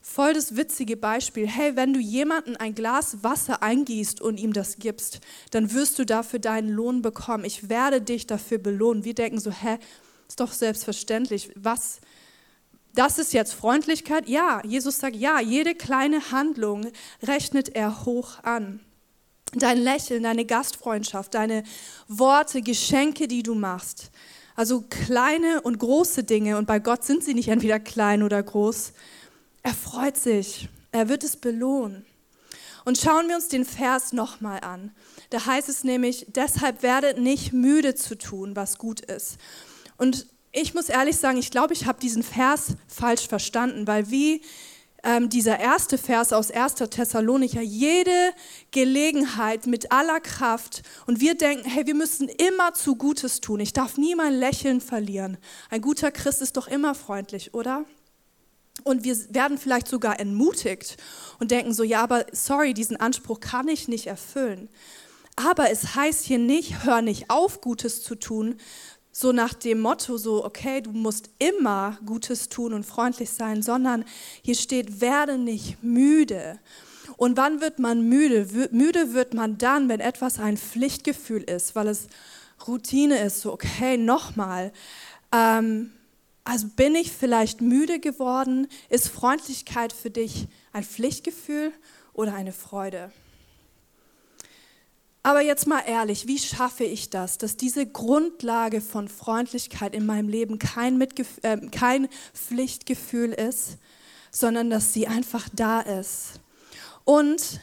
voll 0.00 0.32
das 0.32 0.56
witzige 0.56 0.96
Beispiel, 0.96 1.46
hey, 1.46 1.76
wenn 1.76 1.92
du 1.92 2.00
jemanden 2.00 2.56
ein 2.56 2.74
Glas 2.74 3.22
Wasser 3.22 3.62
eingießt 3.62 4.22
und 4.22 4.40
ihm 4.40 4.54
das 4.54 4.78
gibst, 4.78 5.20
dann 5.50 5.74
wirst 5.74 5.98
du 5.98 6.06
dafür 6.06 6.38
deinen 6.38 6.70
Lohn 6.70 7.02
bekommen. 7.02 7.44
Ich 7.44 7.68
werde 7.68 8.00
dich 8.00 8.26
dafür 8.26 8.56
belohnen. 8.56 9.04
Wir 9.04 9.14
denken 9.14 9.38
so, 9.38 9.50
hä, 9.50 9.78
ist 10.28 10.40
doch 10.40 10.52
selbstverständlich. 10.52 11.50
Was, 11.56 12.00
das 12.94 13.18
ist 13.18 13.32
jetzt 13.32 13.54
Freundlichkeit? 13.54 14.28
Ja, 14.28 14.62
Jesus 14.64 14.98
sagt, 14.98 15.16
ja, 15.16 15.40
jede 15.40 15.74
kleine 15.74 16.30
Handlung 16.30 16.86
rechnet 17.22 17.74
er 17.74 18.04
hoch 18.04 18.42
an. 18.42 18.80
Dein 19.52 19.78
Lächeln, 19.78 20.22
deine 20.22 20.44
Gastfreundschaft, 20.44 21.34
deine 21.34 21.64
Worte, 22.08 22.62
Geschenke, 22.62 23.28
die 23.28 23.42
du 23.42 23.54
machst. 23.54 24.10
Also 24.56 24.84
kleine 24.88 25.60
und 25.62 25.78
große 25.78 26.24
Dinge. 26.24 26.56
Und 26.58 26.66
bei 26.66 26.78
Gott 26.78 27.04
sind 27.04 27.24
sie 27.24 27.34
nicht 27.34 27.48
entweder 27.48 27.80
klein 27.80 28.22
oder 28.22 28.42
groß. 28.42 28.92
Er 29.62 29.74
freut 29.74 30.16
sich. 30.16 30.68
Er 30.92 31.08
wird 31.08 31.24
es 31.24 31.36
belohnen. 31.36 32.04
Und 32.84 32.98
schauen 32.98 33.28
wir 33.28 33.36
uns 33.36 33.48
den 33.48 33.64
Vers 33.64 34.12
nochmal 34.12 34.60
an. 34.60 34.92
Da 35.30 35.46
heißt 35.46 35.68
es 35.68 35.84
nämlich, 35.84 36.26
deshalb 36.28 36.82
werdet 36.82 37.18
nicht 37.18 37.52
müde 37.52 37.94
zu 37.94 38.16
tun, 38.16 38.54
was 38.54 38.78
gut 38.78 39.00
ist. 39.00 39.38
Und 39.96 40.26
ich 40.54 40.72
muss 40.72 40.88
ehrlich 40.88 41.16
sagen, 41.16 41.38
ich 41.38 41.50
glaube, 41.50 41.74
ich 41.74 41.86
habe 41.86 42.00
diesen 42.00 42.22
Vers 42.22 42.76
falsch 42.86 43.26
verstanden, 43.26 43.86
weil 43.86 44.10
wie 44.10 44.40
ähm, 45.02 45.28
dieser 45.28 45.58
erste 45.58 45.98
Vers 45.98 46.32
aus 46.32 46.50
1. 46.50 46.76
Thessalonicher, 46.90 47.60
jede 47.60 48.32
Gelegenheit 48.70 49.66
mit 49.66 49.90
aller 49.90 50.20
Kraft 50.20 50.82
und 51.06 51.20
wir 51.20 51.34
denken, 51.34 51.68
hey, 51.68 51.86
wir 51.86 51.94
müssen 51.96 52.28
immer 52.28 52.72
zu 52.72 52.94
Gutes 52.94 53.40
tun. 53.40 53.60
Ich 53.60 53.72
darf 53.72 53.98
nie 53.98 54.14
mein 54.14 54.32
Lächeln 54.32 54.80
verlieren. 54.80 55.36
Ein 55.70 55.80
guter 55.80 56.12
Christ 56.12 56.40
ist 56.40 56.56
doch 56.56 56.68
immer 56.68 56.94
freundlich, 56.94 57.52
oder? 57.52 57.84
Und 58.84 59.04
wir 59.04 59.16
werden 59.30 59.58
vielleicht 59.58 59.88
sogar 59.88 60.20
entmutigt 60.20 60.96
und 61.40 61.50
denken 61.50 61.74
so, 61.74 61.82
ja, 61.82 62.02
aber 62.02 62.26
sorry, 62.32 62.74
diesen 62.74 62.96
Anspruch 62.96 63.40
kann 63.40 63.68
ich 63.68 63.88
nicht 63.88 64.06
erfüllen. 64.06 64.68
Aber 65.36 65.70
es 65.70 65.96
heißt 65.96 66.24
hier 66.24 66.38
nicht, 66.38 66.84
hör 66.84 67.02
nicht 67.02 67.28
auf, 67.28 67.60
Gutes 67.60 68.02
zu 68.02 68.14
tun, 68.14 68.56
so 69.16 69.30
nach 69.30 69.54
dem 69.54 69.80
Motto, 69.80 70.16
so, 70.16 70.44
okay, 70.44 70.80
du 70.80 70.90
musst 70.90 71.30
immer 71.38 71.96
Gutes 72.04 72.48
tun 72.48 72.74
und 72.74 72.84
freundlich 72.84 73.30
sein, 73.30 73.62
sondern 73.62 74.04
hier 74.42 74.56
steht, 74.56 75.00
werde 75.00 75.38
nicht 75.38 75.84
müde. 75.84 76.58
Und 77.16 77.36
wann 77.36 77.60
wird 77.60 77.78
man 77.78 78.08
müde? 78.08 78.68
Müde 78.72 79.14
wird 79.14 79.32
man 79.32 79.56
dann, 79.56 79.88
wenn 79.88 80.00
etwas 80.00 80.40
ein 80.40 80.56
Pflichtgefühl 80.56 81.44
ist, 81.44 81.76
weil 81.76 81.86
es 81.86 82.08
Routine 82.66 83.20
ist, 83.20 83.40
so, 83.40 83.52
okay, 83.52 83.96
nochmal. 83.96 84.72
Ähm, 85.30 85.92
also 86.42 86.66
bin 86.74 86.96
ich 86.96 87.12
vielleicht 87.12 87.60
müde 87.60 88.00
geworden? 88.00 88.66
Ist 88.88 89.08
Freundlichkeit 89.08 89.92
für 89.92 90.10
dich 90.10 90.48
ein 90.72 90.82
Pflichtgefühl 90.82 91.72
oder 92.14 92.34
eine 92.34 92.52
Freude? 92.52 93.12
Aber 95.26 95.40
jetzt 95.40 95.66
mal 95.66 95.80
ehrlich, 95.80 96.26
wie 96.26 96.38
schaffe 96.38 96.84
ich 96.84 97.08
das, 97.08 97.38
dass 97.38 97.56
diese 97.56 97.86
Grundlage 97.86 98.82
von 98.82 99.08
Freundlichkeit 99.08 99.94
in 99.94 100.04
meinem 100.04 100.28
Leben 100.28 100.58
kein, 100.58 100.98
Mitgef 100.98 101.38
äh, 101.40 101.56
kein 101.68 102.08
Pflichtgefühl 102.34 103.32
ist, 103.32 103.78
sondern 104.30 104.68
dass 104.68 104.92
sie 104.92 105.08
einfach 105.08 105.48
da 105.54 105.80
ist? 105.80 106.40
Und 107.04 107.62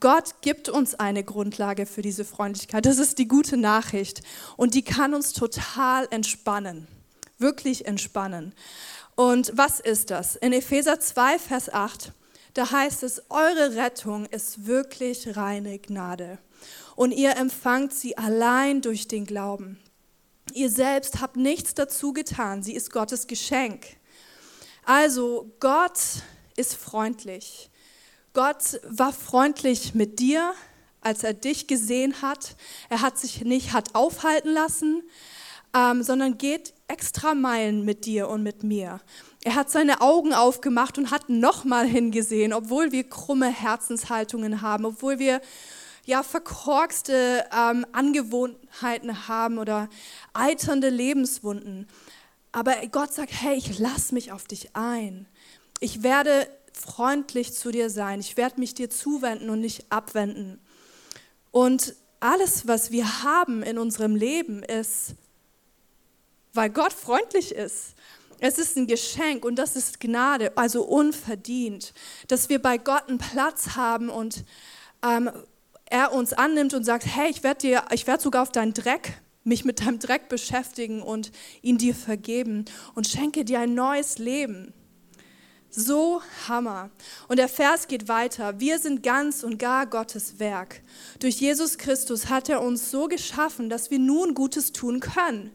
Gott 0.00 0.40
gibt 0.40 0.70
uns 0.70 0.94
eine 0.94 1.22
Grundlage 1.22 1.84
für 1.84 2.00
diese 2.00 2.24
Freundlichkeit. 2.24 2.86
Das 2.86 2.98
ist 2.98 3.18
die 3.18 3.28
gute 3.28 3.58
Nachricht. 3.58 4.22
Und 4.56 4.72
die 4.72 4.82
kann 4.82 5.12
uns 5.12 5.34
total 5.34 6.08
entspannen, 6.10 6.88
wirklich 7.36 7.84
entspannen. 7.84 8.54
Und 9.16 9.52
was 9.54 9.80
ist 9.80 10.10
das? 10.10 10.34
In 10.36 10.54
Epheser 10.54 10.98
2, 10.98 11.40
Vers 11.40 11.70
8, 11.70 12.12
da 12.54 12.70
heißt 12.70 13.02
es, 13.02 13.22
eure 13.28 13.76
Rettung 13.76 14.24
ist 14.24 14.66
wirklich 14.66 15.36
reine 15.36 15.78
Gnade 15.78 16.38
und 16.96 17.12
ihr 17.12 17.36
empfangt 17.36 17.94
sie 17.94 18.18
allein 18.18 18.80
durch 18.80 19.06
den 19.06 19.26
Glauben. 19.26 19.78
Ihr 20.52 20.70
selbst 20.70 21.20
habt 21.20 21.36
nichts 21.36 21.74
dazu 21.74 22.12
getan, 22.12 22.62
sie 22.62 22.74
ist 22.74 22.90
Gottes 22.90 23.26
Geschenk. 23.26 23.86
Also 24.84 25.52
Gott 25.60 25.98
ist 26.56 26.74
freundlich. 26.74 27.70
Gott 28.32 28.80
war 28.88 29.12
freundlich 29.12 29.94
mit 29.94 30.18
dir, 30.18 30.52
als 31.00 31.22
er 31.22 31.34
dich 31.34 31.66
gesehen 31.66 32.22
hat. 32.22 32.56
Er 32.88 33.00
hat 33.00 33.18
sich 33.18 33.44
nicht 33.44 33.72
hat 33.72 33.94
aufhalten 33.94 34.52
lassen, 34.52 35.02
ähm, 35.74 36.02
sondern 36.02 36.38
geht 36.38 36.74
extra 36.88 37.34
Meilen 37.34 37.84
mit 37.84 38.06
dir 38.06 38.28
und 38.28 38.42
mit 38.42 38.62
mir. 38.62 39.00
Er 39.42 39.54
hat 39.54 39.70
seine 39.70 40.00
Augen 40.00 40.32
aufgemacht 40.32 40.98
und 40.98 41.10
hat 41.10 41.28
nochmal 41.28 41.86
hingesehen, 41.86 42.52
obwohl 42.52 42.92
wir 42.92 43.08
krumme 43.08 43.48
Herzenshaltungen 43.48 44.62
haben, 44.62 44.84
obwohl 44.84 45.18
wir 45.18 45.40
ja, 46.06 46.22
verkorkste 46.22 47.44
ähm, 47.52 47.84
Angewohnheiten 47.92 49.28
haben 49.28 49.58
oder 49.58 49.88
eiternde 50.32 50.88
Lebenswunden. 50.88 51.88
Aber 52.52 52.74
Gott 52.90 53.12
sagt, 53.12 53.32
hey, 53.32 53.56
ich 53.56 53.78
lass 53.78 54.12
mich 54.12 54.32
auf 54.32 54.44
dich 54.44 54.74
ein. 54.74 55.26
Ich 55.80 56.02
werde 56.02 56.48
freundlich 56.72 57.52
zu 57.52 57.70
dir 57.70 57.90
sein. 57.90 58.20
Ich 58.20 58.36
werde 58.36 58.60
mich 58.60 58.72
dir 58.72 58.88
zuwenden 58.88 59.50
und 59.50 59.60
nicht 59.60 59.86
abwenden. 59.90 60.60
Und 61.50 61.96
alles, 62.20 62.68
was 62.68 62.90
wir 62.92 63.24
haben 63.24 63.62
in 63.62 63.76
unserem 63.76 64.14
Leben, 64.14 64.62
ist, 64.62 65.14
weil 66.54 66.70
Gott 66.70 66.92
freundlich 66.92 67.52
ist. 67.52 67.94
Es 68.38 68.58
ist 68.58 68.76
ein 68.76 68.86
Geschenk 68.86 69.44
und 69.44 69.56
das 69.56 69.76
ist 69.76 69.98
Gnade, 69.98 70.56
also 70.56 70.84
unverdient, 70.84 71.94
dass 72.28 72.48
wir 72.48 72.60
bei 72.60 72.78
Gott 72.78 73.08
einen 73.08 73.18
Platz 73.18 73.76
haben 73.76 74.08
und 74.08 74.44
ähm, 75.02 75.30
er 75.90 76.12
uns 76.12 76.32
annimmt 76.32 76.74
und 76.74 76.84
sagt, 76.84 77.06
hey, 77.06 77.30
ich 77.30 77.42
werde 77.42 77.60
dir, 77.60 77.84
sogar 78.18 78.42
auf 78.42 78.52
deinen 78.52 78.74
Dreck, 78.74 79.20
mich 79.44 79.64
mit 79.64 79.80
deinem 79.80 79.98
Dreck 79.98 80.28
beschäftigen 80.28 81.02
und 81.02 81.30
ihn 81.62 81.78
dir 81.78 81.94
vergeben 81.94 82.64
und 82.94 83.06
schenke 83.06 83.44
dir 83.44 83.60
ein 83.60 83.74
neues 83.74 84.18
Leben. 84.18 84.74
So 85.70 86.22
Hammer. 86.48 86.90
Und 87.28 87.38
der 87.38 87.48
Vers 87.48 87.86
geht 87.86 88.08
weiter. 88.08 88.60
Wir 88.60 88.78
sind 88.78 89.02
ganz 89.02 89.42
und 89.42 89.58
gar 89.58 89.86
Gottes 89.86 90.38
Werk. 90.38 90.82
Durch 91.20 91.36
Jesus 91.36 91.76
Christus 91.76 92.28
hat 92.28 92.48
er 92.48 92.62
uns 92.62 92.90
so 92.90 93.08
geschaffen, 93.08 93.68
dass 93.68 93.90
wir 93.90 93.98
nun 93.98 94.34
Gutes 94.34 94.72
tun 94.72 95.00
können. 95.00 95.52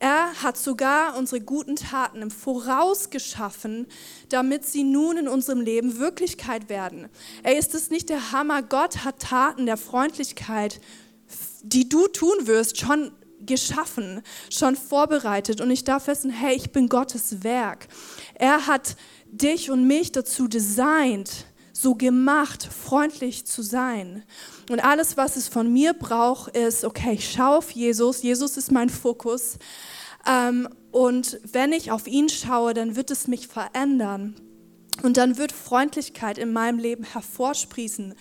Er 0.00 0.42
hat 0.42 0.56
sogar 0.56 1.16
unsere 1.16 1.40
guten 1.40 1.76
Taten 1.76 2.22
im 2.22 2.30
Voraus 2.30 3.10
geschaffen, 3.10 3.86
damit 4.28 4.64
sie 4.64 4.82
nun 4.82 5.16
in 5.16 5.28
unserem 5.28 5.60
Leben 5.60 5.98
Wirklichkeit 5.98 6.68
werden. 6.68 7.08
Er 7.42 7.58
ist 7.58 7.74
es 7.74 7.90
nicht 7.90 8.08
der 8.08 8.32
Hammer. 8.32 8.62
Gott 8.62 9.04
hat 9.04 9.20
Taten 9.20 9.66
der 9.66 9.76
Freundlichkeit, 9.76 10.80
die 11.62 11.88
du 11.88 12.08
tun 12.08 12.46
wirst, 12.46 12.78
schon 12.78 13.12
geschaffen, 13.40 14.22
schon 14.50 14.76
vorbereitet 14.76 15.60
und 15.60 15.70
ich 15.70 15.84
darf 15.84 16.06
wissen, 16.06 16.30
hey, 16.30 16.56
ich 16.56 16.72
bin 16.72 16.88
Gottes 16.88 17.42
Werk. 17.42 17.88
Er 18.34 18.66
hat 18.66 18.96
dich 19.26 19.70
und 19.70 19.86
mich 19.86 20.12
dazu 20.12 20.48
designt, 20.48 21.46
so 21.76 21.94
gemacht, 21.94 22.66
freundlich 22.66 23.44
zu 23.44 23.62
sein. 23.62 24.24
Und 24.70 24.82
alles, 24.82 25.16
was 25.16 25.36
es 25.36 25.46
von 25.46 25.72
mir 25.72 25.92
braucht, 25.92 26.56
ist, 26.56 26.84
okay, 26.84 27.12
ich 27.14 27.30
schaue 27.30 27.58
auf 27.58 27.70
Jesus. 27.70 28.22
Jesus 28.22 28.56
ist 28.56 28.72
mein 28.72 28.88
Fokus. 28.88 29.58
Ähm, 30.26 30.68
und 30.90 31.38
wenn 31.44 31.72
ich 31.72 31.90
auf 31.90 32.06
ihn 32.06 32.28
schaue, 32.28 32.72
dann 32.72 32.96
wird 32.96 33.10
es 33.10 33.28
mich 33.28 33.46
verändern. 33.46 34.34
Und 35.02 35.18
dann 35.18 35.36
wird 35.36 35.52
Freundlichkeit 35.52 36.38
in 36.38 36.52
meinem 36.52 36.78
Leben 36.78 37.04
hervorsprießen. 37.04 38.14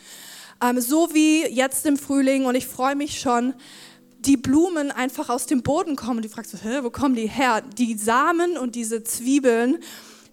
Ähm, 0.62 0.82
so 0.82 1.14
wie 1.14 1.48
jetzt 1.48 1.86
im 1.86 1.98
Frühling. 1.98 2.46
Und 2.46 2.56
ich 2.56 2.68
freue 2.68 2.96
mich 2.96 3.22
schon, 3.22 3.54
die 4.20 4.38
Blumen 4.38 4.92
einfach 4.92 5.30
aus 5.30 5.46
dem 5.46 5.64
Boden 5.64 5.96
kommen. 5.96 6.18
Und 6.18 6.26
du 6.26 6.30
fragst, 6.30 6.54
Hä, 6.62 6.80
wo 6.82 6.90
kommen 6.90 7.16
die 7.16 7.30
her? 7.30 7.62
Die 7.62 7.98
Samen 7.98 8.58
und 8.58 8.76
diese 8.76 9.04
Zwiebeln 9.04 9.78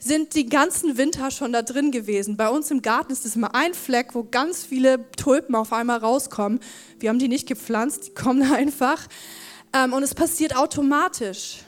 sind 0.02 0.34
die 0.34 0.46
ganzen 0.46 0.96
Winter 0.96 1.30
schon 1.30 1.52
da 1.52 1.62
drin 1.62 1.92
gewesen. 1.92 2.36
Bei 2.36 2.48
uns 2.48 2.72
im 2.72 2.82
Garten 2.82 3.12
ist 3.12 3.24
es 3.24 3.36
immer 3.36 3.54
ein 3.54 3.72
Fleck, 3.72 4.16
wo 4.16 4.24
ganz 4.24 4.64
viele 4.64 5.08
Tulpen 5.12 5.54
auf 5.54 5.72
einmal 5.72 5.98
rauskommen. 5.98 6.58
Wir 6.98 7.08
haben 7.08 7.20
die 7.20 7.28
nicht 7.28 7.46
gepflanzt, 7.46 8.08
die 8.08 8.14
kommen 8.14 8.42
einfach. 8.52 9.06
Ähm, 9.72 9.92
und 9.92 10.02
es 10.02 10.14
passiert 10.14 10.56
automatisch. 10.56 11.58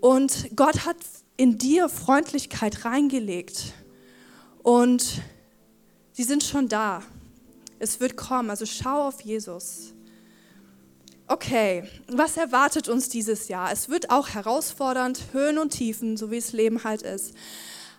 Und 0.00 0.48
Gott 0.56 0.86
hat 0.86 0.96
in 1.36 1.58
dir 1.58 1.90
Freundlichkeit 1.90 2.86
reingelegt. 2.86 3.74
Und 4.62 5.20
sie 6.12 6.24
sind 6.24 6.42
schon 6.42 6.68
da. 6.68 7.02
Es 7.78 8.00
wird 8.00 8.16
kommen. 8.16 8.48
Also 8.48 8.64
schau 8.64 9.08
auf 9.08 9.20
Jesus. 9.20 9.92
Okay, 11.32 11.84
was 12.08 12.36
erwartet 12.36 12.88
uns 12.88 13.08
dieses 13.08 13.46
Jahr? 13.46 13.70
Es 13.70 13.88
wird 13.88 14.10
auch 14.10 14.30
herausfordernd, 14.30 15.26
Höhen 15.30 15.58
und 15.58 15.70
Tiefen, 15.70 16.16
so 16.16 16.32
wie 16.32 16.40
das 16.40 16.52
Leben 16.52 16.82
halt 16.82 17.02
ist. 17.02 17.34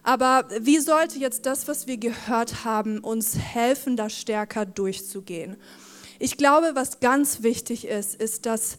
Aber 0.03 0.49
wie 0.59 0.79
sollte 0.79 1.17
jetzt 1.17 1.45
das, 1.45 1.69
was 1.69 1.87
wir 1.87 1.95
gehört 1.95 2.65
haben, 2.65 2.99
uns 2.99 3.37
helfen, 3.37 3.95
da 3.95 4.09
stärker 4.09 4.65
durchzugehen? 4.65 5.55
Ich 6.19 6.35
glaube, 6.35 6.71
was 6.73 6.99
ganz 6.99 7.41
wichtig 7.41 7.87
ist, 7.87 8.15
ist, 8.15 8.45
dass 8.45 8.75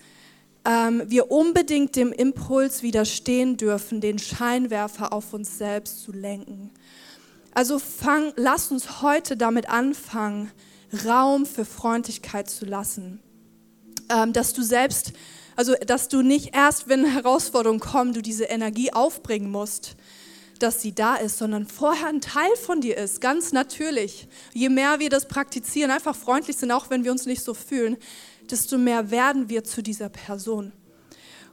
ähm, 0.67 1.03
wir 1.07 1.31
unbedingt 1.31 1.97
dem 1.97 2.13
Impuls 2.13 2.83
widerstehen 2.83 3.57
dürfen, 3.57 4.03
den 4.03 4.19
Scheinwerfer 4.19 5.15
auf 5.15 5.33
uns 5.33 5.57
selbst 5.57 6.03
zu 6.03 6.13
lenken. 6.13 6.73
Also 7.55 7.79
fang, 7.79 8.35
lass 8.37 8.71
uns 8.71 9.01
heute 9.01 9.39
damit 9.39 9.71
anfangen, 9.71 10.51
Raum 11.07 11.47
für 11.47 11.65
Freundlichkeit 11.65 12.51
zu 12.51 12.67
lassen 12.67 13.23
dass 14.33 14.53
du 14.53 14.63
selbst, 14.63 15.13
also 15.57 15.75
dass 15.87 16.09
du 16.09 16.23
nicht 16.23 16.55
erst, 16.55 16.89
wenn 16.89 17.05
Herausforderungen 17.05 17.81
kommen, 17.81 18.13
du 18.13 18.23
diese 18.23 18.45
Energie 18.45 18.93
aufbringen 18.93 19.51
musst, 19.51 19.97
dass 20.59 20.81
sie 20.81 20.95
da 20.95 21.17
ist, 21.17 21.39
sondern 21.39 21.67
vorher 21.67 22.09
ein 22.09 22.21
Teil 22.21 22.55
von 22.57 22.81
dir 22.81 22.97
ist, 22.97 23.21
ganz 23.21 23.53
natürlich. 23.53 24.29
Je 24.53 24.69
mehr 24.69 25.01
wir 25.01 25.11
das 25.11 25.27
praktizieren, 25.27 25.91
einfach 25.91 26.15
freundlich 26.15 26.57
sind, 26.57 26.71
auch 26.71 26.89
wenn 26.91 27.05
wir 27.05 27.11
uns 27.11 27.27
nicht 27.27 27.43
so 27.43 27.53
fühlen, 27.53 27.97
desto 28.51 28.79
mehr 28.79 29.11
werden 29.11 29.49
wir 29.49 29.65
zu 29.65 29.83
dieser 29.83 30.09
Person. 30.09 30.73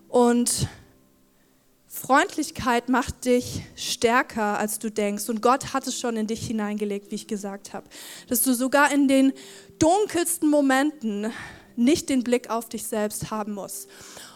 Und 0.07 0.67
Freundlichkeit 1.87 2.87
macht 2.87 3.25
dich 3.25 3.61
stärker, 3.75 4.59
als 4.59 4.79
du 4.79 4.91
denkst. 4.91 5.27
Und 5.27 5.41
Gott 5.41 5.73
hat 5.73 5.87
es 5.87 5.99
schon 5.99 6.17
in 6.17 6.27
dich 6.27 6.45
hineingelegt, 6.45 7.11
wie 7.11 7.15
ich 7.15 7.27
gesagt 7.27 7.73
habe. 7.73 7.87
Dass 8.27 8.41
du 8.41 8.53
sogar 8.53 8.93
in 8.93 9.07
den 9.07 9.33
dunkelsten 9.79 10.49
Momenten 10.49 11.31
nicht 11.79 12.09
den 12.09 12.23
Blick 12.23 12.49
auf 12.49 12.69
dich 12.69 12.85
selbst 12.85 13.31
haben 13.31 13.53
muss. 13.53 13.87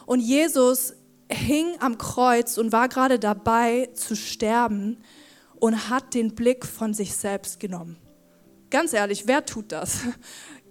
Und 0.05 0.19
Jesus 0.19 0.93
hing 1.31 1.75
am 1.79 1.97
Kreuz 1.97 2.57
und 2.57 2.71
war 2.71 2.89
gerade 2.89 3.19
dabei 3.19 3.89
zu 3.93 4.15
sterben 4.15 4.97
und 5.55 5.89
hat 5.89 6.13
den 6.13 6.35
Blick 6.35 6.65
von 6.65 6.93
sich 6.93 7.15
selbst 7.15 7.59
genommen. 7.59 7.97
Ganz 8.69 8.93
ehrlich, 8.93 9.27
wer 9.27 9.45
tut 9.45 9.71
das? 9.71 9.99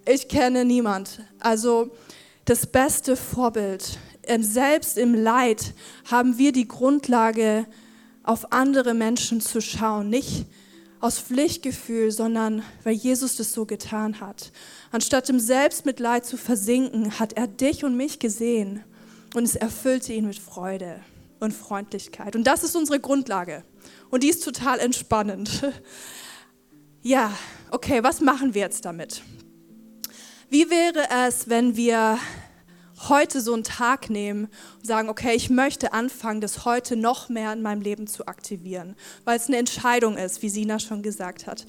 Ich 0.05 0.27
kenne 0.27 0.65
niemand. 0.65 1.21
Also 1.39 1.93
das 2.45 2.67
beste 2.67 3.17
Vorbild. 3.17 3.99
Ähm, 4.25 4.43
selbst 4.43 4.99
im 4.99 5.15
Leid 5.15 5.75
haben 6.11 6.39
wir 6.39 6.51
die 6.51 6.67
Grundlage, 6.67 7.67
auf 8.25 8.53
andere 8.53 8.95
Menschen 8.95 9.41
zu 9.41 9.61
schauen. 9.61 10.09
Nicht 10.09 10.47
aus 11.03 11.19
Pflichtgefühl, 11.19 12.13
sondern 12.13 12.63
weil 12.85 12.95
Jesus 12.95 13.37
das 13.37 13.53
so 13.53 13.67
getan 13.67 14.21
hat. 14.21 14.53
Anstatt 14.93 15.29
im 15.29 15.41
Selbstmitleid 15.41 16.25
zu 16.25 16.37
versinken, 16.37 17.19
hat 17.19 17.33
er 17.33 17.49
dich 17.49 17.85
und 17.85 17.97
mich 17.97 18.21
gesehen 18.21 18.85
und 19.35 19.43
es 19.43 19.57
erfüllte 19.57 20.13
ihn 20.13 20.27
mit 20.27 20.39
Freude 20.39 21.01
und 21.41 21.53
Freundlichkeit. 21.53 22.37
Und 22.37 22.47
das 22.47 22.63
ist 22.63 22.77
unsere 22.77 23.01
Grundlage. 23.01 23.65
Und 24.11 24.23
die 24.23 24.29
ist 24.29 24.45
total 24.45 24.79
entspannend. 24.79 25.63
Ja, 27.05 27.37
okay, 27.73 28.05
was 28.05 28.21
machen 28.21 28.55
wir 28.55 28.63
jetzt 28.63 28.85
damit? 28.85 29.23
Wie 30.51 30.71
wäre 30.71 31.09
es, 31.27 31.49
wenn 31.49 31.75
wir 31.75 32.17
heute 33.09 33.41
so 33.41 33.55
einen 33.55 33.65
Tag 33.65 34.11
nehmen 34.11 34.49
und 34.79 34.87
sagen, 34.87 35.09
okay, 35.09 35.35
ich 35.35 35.51
möchte 35.51 35.93
anfangen, 35.93 36.41
das 36.41 36.65
heute 36.65 36.97
noch 36.97 37.29
mehr 37.29 37.53
in 37.53 37.63
meinem 37.63 37.83
Leben 37.83 38.07
zu 38.07 38.27
aktivieren, 38.27 38.97
weil 39.25 39.37
es 39.37 39.49
eine 39.49 39.57
Entscheidung 39.57 40.17
ist, 40.17 40.43
wie 40.43 40.49
Sina 40.49 40.79
schon 40.79 41.03
gesagt 41.03 41.47
hat. 41.47 41.67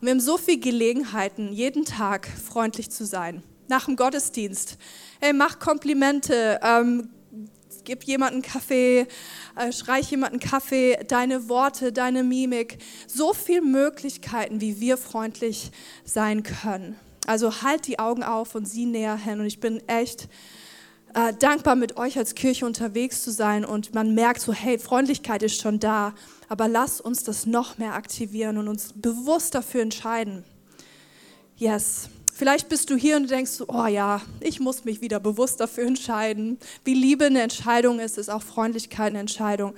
Und 0.00 0.02
wir 0.02 0.10
haben 0.10 0.20
so 0.20 0.36
viele 0.36 0.58
Gelegenheiten, 0.58 1.52
jeden 1.52 1.84
Tag 1.84 2.28
freundlich 2.28 2.90
zu 2.90 3.04
sein. 3.04 3.42
Nach 3.68 3.86
dem 3.86 3.96
Gottesdienst. 3.96 4.78
Hey, 5.20 5.32
mach 5.32 5.58
Komplimente, 5.58 6.60
ähm, 6.62 7.10
gib 7.84 8.04
jemanden 8.04 8.42
Kaffee, 8.42 9.06
äh, 9.56 9.72
streich 9.72 10.10
jemanden 10.10 10.38
Kaffee, 10.38 10.98
deine 11.08 11.48
Worte, 11.48 11.92
deine 11.92 12.22
Mimik. 12.22 12.78
So 13.08 13.32
viele 13.32 13.62
Möglichkeiten, 13.62 14.60
wie 14.60 14.78
wir 14.80 14.96
freundlich 14.98 15.70
sein 16.04 16.42
können. 16.42 16.96
Also 17.26 17.62
halt 17.62 17.86
die 17.88 17.98
Augen 17.98 18.22
auf 18.22 18.54
und 18.54 18.68
sieh 18.68 18.86
näher 18.86 19.16
hin. 19.16 19.40
Und 19.40 19.46
ich 19.46 19.58
bin 19.58 19.80
echt 19.88 20.28
äh, 21.16 21.32
dankbar, 21.32 21.76
mit 21.76 21.96
euch 21.96 22.18
als 22.18 22.34
Kirche 22.34 22.66
unterwegs 22.66 23.22
zu 23.22 23.30
sein 23.32 23.64
und 23.64 23.94
man 23.94 24.14
merkt 24.14 24.42
so, 24.42 24.52
hey, 24.52 24.78
Freundlichkeit 24.78 25.42
ist 25.42 25.58
schon 25.58 25.80
da, 25.80 26.14
aber 26.50 26.68
lasst 26.68 27.00
uns 27.00 27.24
das 27.24 27.46
noch 27.46 27.78
mehr 27.78 27.94
aktivieren 27.94 28.58
und 28.58 28.68
uns 28.68 28.92
bewusst 28.94 29.54
dafür 29.54 29.80
entscheiden. 29.80 30.44
Yes. 31.56 32.10
Vielleicht 32.34 32.68
bist 32.68 32.90
du 32.90 32.96
hier 32.96 33.16
und 33.16 33.30
denkst, 33.30 33.62
oh 33.66 33.86
ja, 33.86 34.20
ich 34.40 34.60
muss 34.60 34.84
mich 34.84 35.00
wieder 35.00 35.18
bewusst 35.18 35.58
dafür 35.58 35.86
entscheiden. 35.86 36.58
Wie 36.84 36.92
Liebe 36.92 37.24
eine 37.24 37.40
Entscheidung 37.40 37.98
ist, 37.98 38.18
ist 38.18 38.28
auch 38.28 38.42
Freundlichkeit 38.42 39.12
eine 39.12 39.20
Entscheidung. 39.20 39.72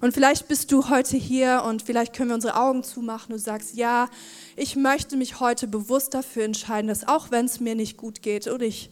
Und 0.00 0.12
vielleicht 0.12 0.48
bist 0.48 0.72
du 0.72 0.88
heute 0.88 1.16
hier 1.16 1.62
und 1.68 1.82
vielleicht 1.82 2.16
können 2.16 2.30
wir 2.30 2.34
unsere 2.34 2.56
Augen 2.56 2.82
zumachen 2.82 3.32
und 3.32 3.38
sagst, 3.38 3.76
ja, 3.76 4.08
ich 4.56 4.74
möchte 4.74 5.16
mich 5.16 5.38
heute 5.38 5.68
bewusst 5.68 6.14
dafür 6.14 6.42
entscheiden, 6.42 6.88
dass 6.88 7.06
auch 7.06 7.30
wenn 7.30 7.46
es 7.46 7.60
mir 7.60 7.76
nicht 7.76 7.96
gut 7.96 8.22
geht 8.22 8.48
oder 8.48 8.66
ich 8.66 8.90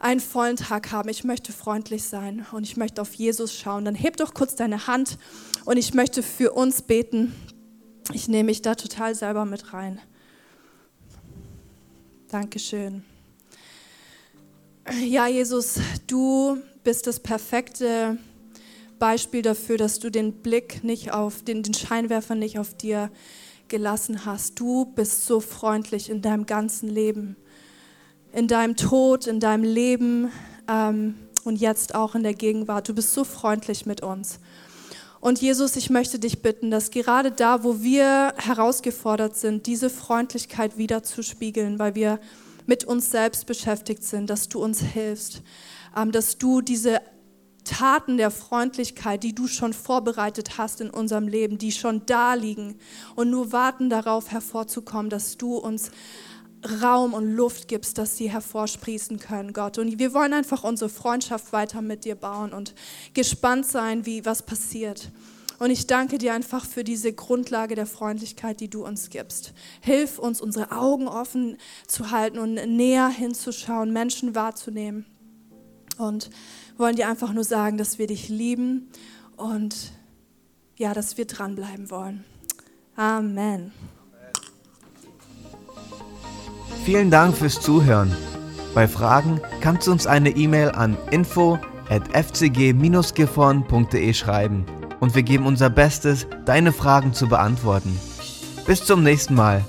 einen 0.00 0.20
vollen 0.20 0.56
Tag 0.56 0.90
haben. 0.90 1.08
Ich 1.08 1.24
möchte 1.24 1.52
freundlich 1.52 2.04
sein 2.04 2.46
und 2.52 2.64
ich 2.64 2.76
möchte 2.76 3.00
auf 3.02 3.14
Jesus 3.14 3.54
schauen. 3.54 3.84
Dann 3.84 3.94
heb 3.94 4.16
doch 4.16 4.34
kurz 4.34 4.56
deine 4.56 4.86
Hand 4.86 5.18
und 5.66 5.76
ich 5.76 5.94
möchte 5.94 6.22
für 6.22 6.52
uns 6.52 6.82
beten. 6.82 7.34
Ich 8.12 8.26
nehme 8.26 8.44
mich 8.44 8.62
da 8.62 8.74
total 8.74 9.14
selber 9.14 9.44
mit 9.44 9.72
rein. 9.72 10.00
Dankeschön. 12.28 13.04
Ja, 15.04 15.26
Jesus, 15.28 15.78
du 16.06 16.58
bist 16.82 17.06
das 17.06 17.20
perfekte 17.20 18.18
Beispiel 18.98 19.42
dafür, 19.42 19.76
dass 19.76 19.98
du 19.98 20.10
den 20.10 20.32
Blick 20.32 20.82
nicht 20.82 21.12
auf, 21.12 21.42
den, 21.42 21.62
den 21.62 21.74
Scheinwerfer 21.74 22.34
nicht 22.34 22.58
auf 22.58 22.74
dir 22.74 23.10
gelassen 23.68 24.24
hast. 24.24 24.58
Du 24.58 24.86
bist 24.86 25.26
so 25.26 25.40
freundlich 25.40 26.08
in 26.08 26.22
deinem 26.22 26.46
ganzen 26.46 26.88
Leben 26.88 27.36
in 28.32 28.48
deinem 28.48 28.76
Tod, 28.76 29.26
in 29.26 29.40
deinem 29.40 29.64
Leben 29.64 30.30
ähm, 30.68 31.14
und 31.44 31.56
jetzt 31.56 31.94
auch 31.94 32.14
in 32.14 32.22
der 32.22 32.34
Gegenwart. 32.34 32.88
Du 32.88 32.94
bist 32.94 33.12
so 33.12 33.24
freundlich 33.24 33.86
mit 33.86 34.02
uns. 34.02 34.38
Und 35.20 35.40
Jesus, 35.40 35.76
ich 35.76 35.90
möchte 35.90 36.18
dich 36.18 36.40
bitten, 36.40 36.70
dass 36.70 36.90
gerade 36.90 37.30
da, 37.30 37.62
wo 37.62 37.82
wir 37.82 38.32
herausgefordert 38.38 39.36
sind, 39.36 39.66
diese 39.66 39.90
Freundlichkeit 39.90 40.78
wieder 40.78 41.02
zu 41.02 41.22
spiegeln, 41.22 41.78
weil 41.78 41.94
wir 41.94 42.18
mit 42.66 42.84
uns 42.84 43.10
selbst 43.10 43.46
beschäftigt 43.46 44.02
sind, 44.02 44.30
dass 44.30 44.48
du 44.48 44.62
uns 44.62 44.80
hilfst, 44.80 45.42
ähm, 45.96 46.12
dass 46.12 46.38
du 46.38 46.62
diese 46.62 47.00
Taten 47.64 48.16
der 48.16 48.30
Freundlichkeit, 48.30 49.22
die 49.22 49.34
du 49.34 49.46
schon 49.46 49.72
vorbereitet 49.72 50.56
hast 50.56 50.80
in 50.80 50.88
unserem 50.88 51.28
Leben, 51.28 51.58
die 51.58 51.72
schon 51.72 52.06
da 52.06 52.34
liegen 52.34 52.78
und 53.14 53.30
nur 53.30 53.52
warten 53.52 53.90
darauf 53.90 54.30
hervorzukommen, 54.30 55.10
dass 55.10 55.36
du 55.36 55.56
uns 55.56 55.90
Raum 56.82 57.14
und 57.14 57.34
Luft 57.34 57.68
gibst, 57.68 57.96
dass 57.98 58.16
sie 58.16 58.30
hervorsprießen 58.30 59.18
können, 59.18 59.52
Gott. 59.52 59.78
Und 59.78 59.98
wir 59.98 60.12
wollen 60.12 60.32
einfach 60.32 60.62
unsere 60.64 60.90
Freundschaft 60.90 61.52
weiter 61.52 61.80
mit 61.80 62.04
dir 62.04 62.14
bauen 62.14 62.52
und 62.52 62.74
gespannt 63.14 63.66
sein, 63.66 64.04
wie 64.04 64.24
was 64.26 64.42
passiert. 64.42 65.10
Und 65.58 65.70
ich 65.70 65.86
danke 65.86 66.16
dir 66.16 66.32
einfach 66.32 66.64
für 66.64 66.84
diese 66.84 67.12
Grundlage 67.12 67.74
der 67.74 67.86
Freundlichkeit, 67.86 68.60
die 68.60 68.70
du 68.70 68.84
uns 68.84 69.10
gibst. 69.10 69.52
Hilf 69.82 70.18
uns, 70.18 70.40
unsere 70.40 70.72
Augen 70.72 71.06
offen 71.06 71.58
zu 71.86 72.10
halten 72.10 72.38
und 72.38 72.54
näher 72.54 73.08
hinzuschauen, 73.08 73.92
Menschen 73.92 74.34
wahrzunehmen. 74.34 75.04
Und 75.98 76.30
wollen 76.78 76.96
dir 76.96 77.08
einfach 77.08 77.34
nur 77.34 77.44
sagen, 77.44 77.76
dass 77.76 77.98
wir 77.98 78.06
dich 78.06 78.30
lieben 78.30 78.88
und 79.36 79.92
ja, 80.78 80.94
dass 80.94 81.18
wir 81.18 81.26
dranbleiben 81.26 81.90
wollen. 81.90 82.24
Amen. 82.96 83.72
Vielen 86.84 87.10
Dank 87.10 87.36
fürs 87.36 87.60
Zuhören. 87.60 88.16
Bei 88.74 88.88
Fragen 88.88 89.40
kannst 89.60 89.86
du 89.86 89.92
uns 89.92 90.06
eine 90.06 90.30
E-Mail 90.30 90.70
an 90.70 90.96
info 91.10 91.58
at 91.88 92.02
fcg-gifhorn.de 92.14 94.14
schreiben 94.14 94.64
und 95.00 95.14
wir 95.14 95.22
geben 95.22 95.46
unser 95.46 95.68
Bestes, 95.70 96.26
deine 96.44 96.72
Fragen 96.72 97.12
zu 97.12 97.28
beantworten. 97.28 97.98
Bis 98.66 98.84
zum 98.84 99.02
nächsten 99.02 99.34
Mal. 99.34 99.64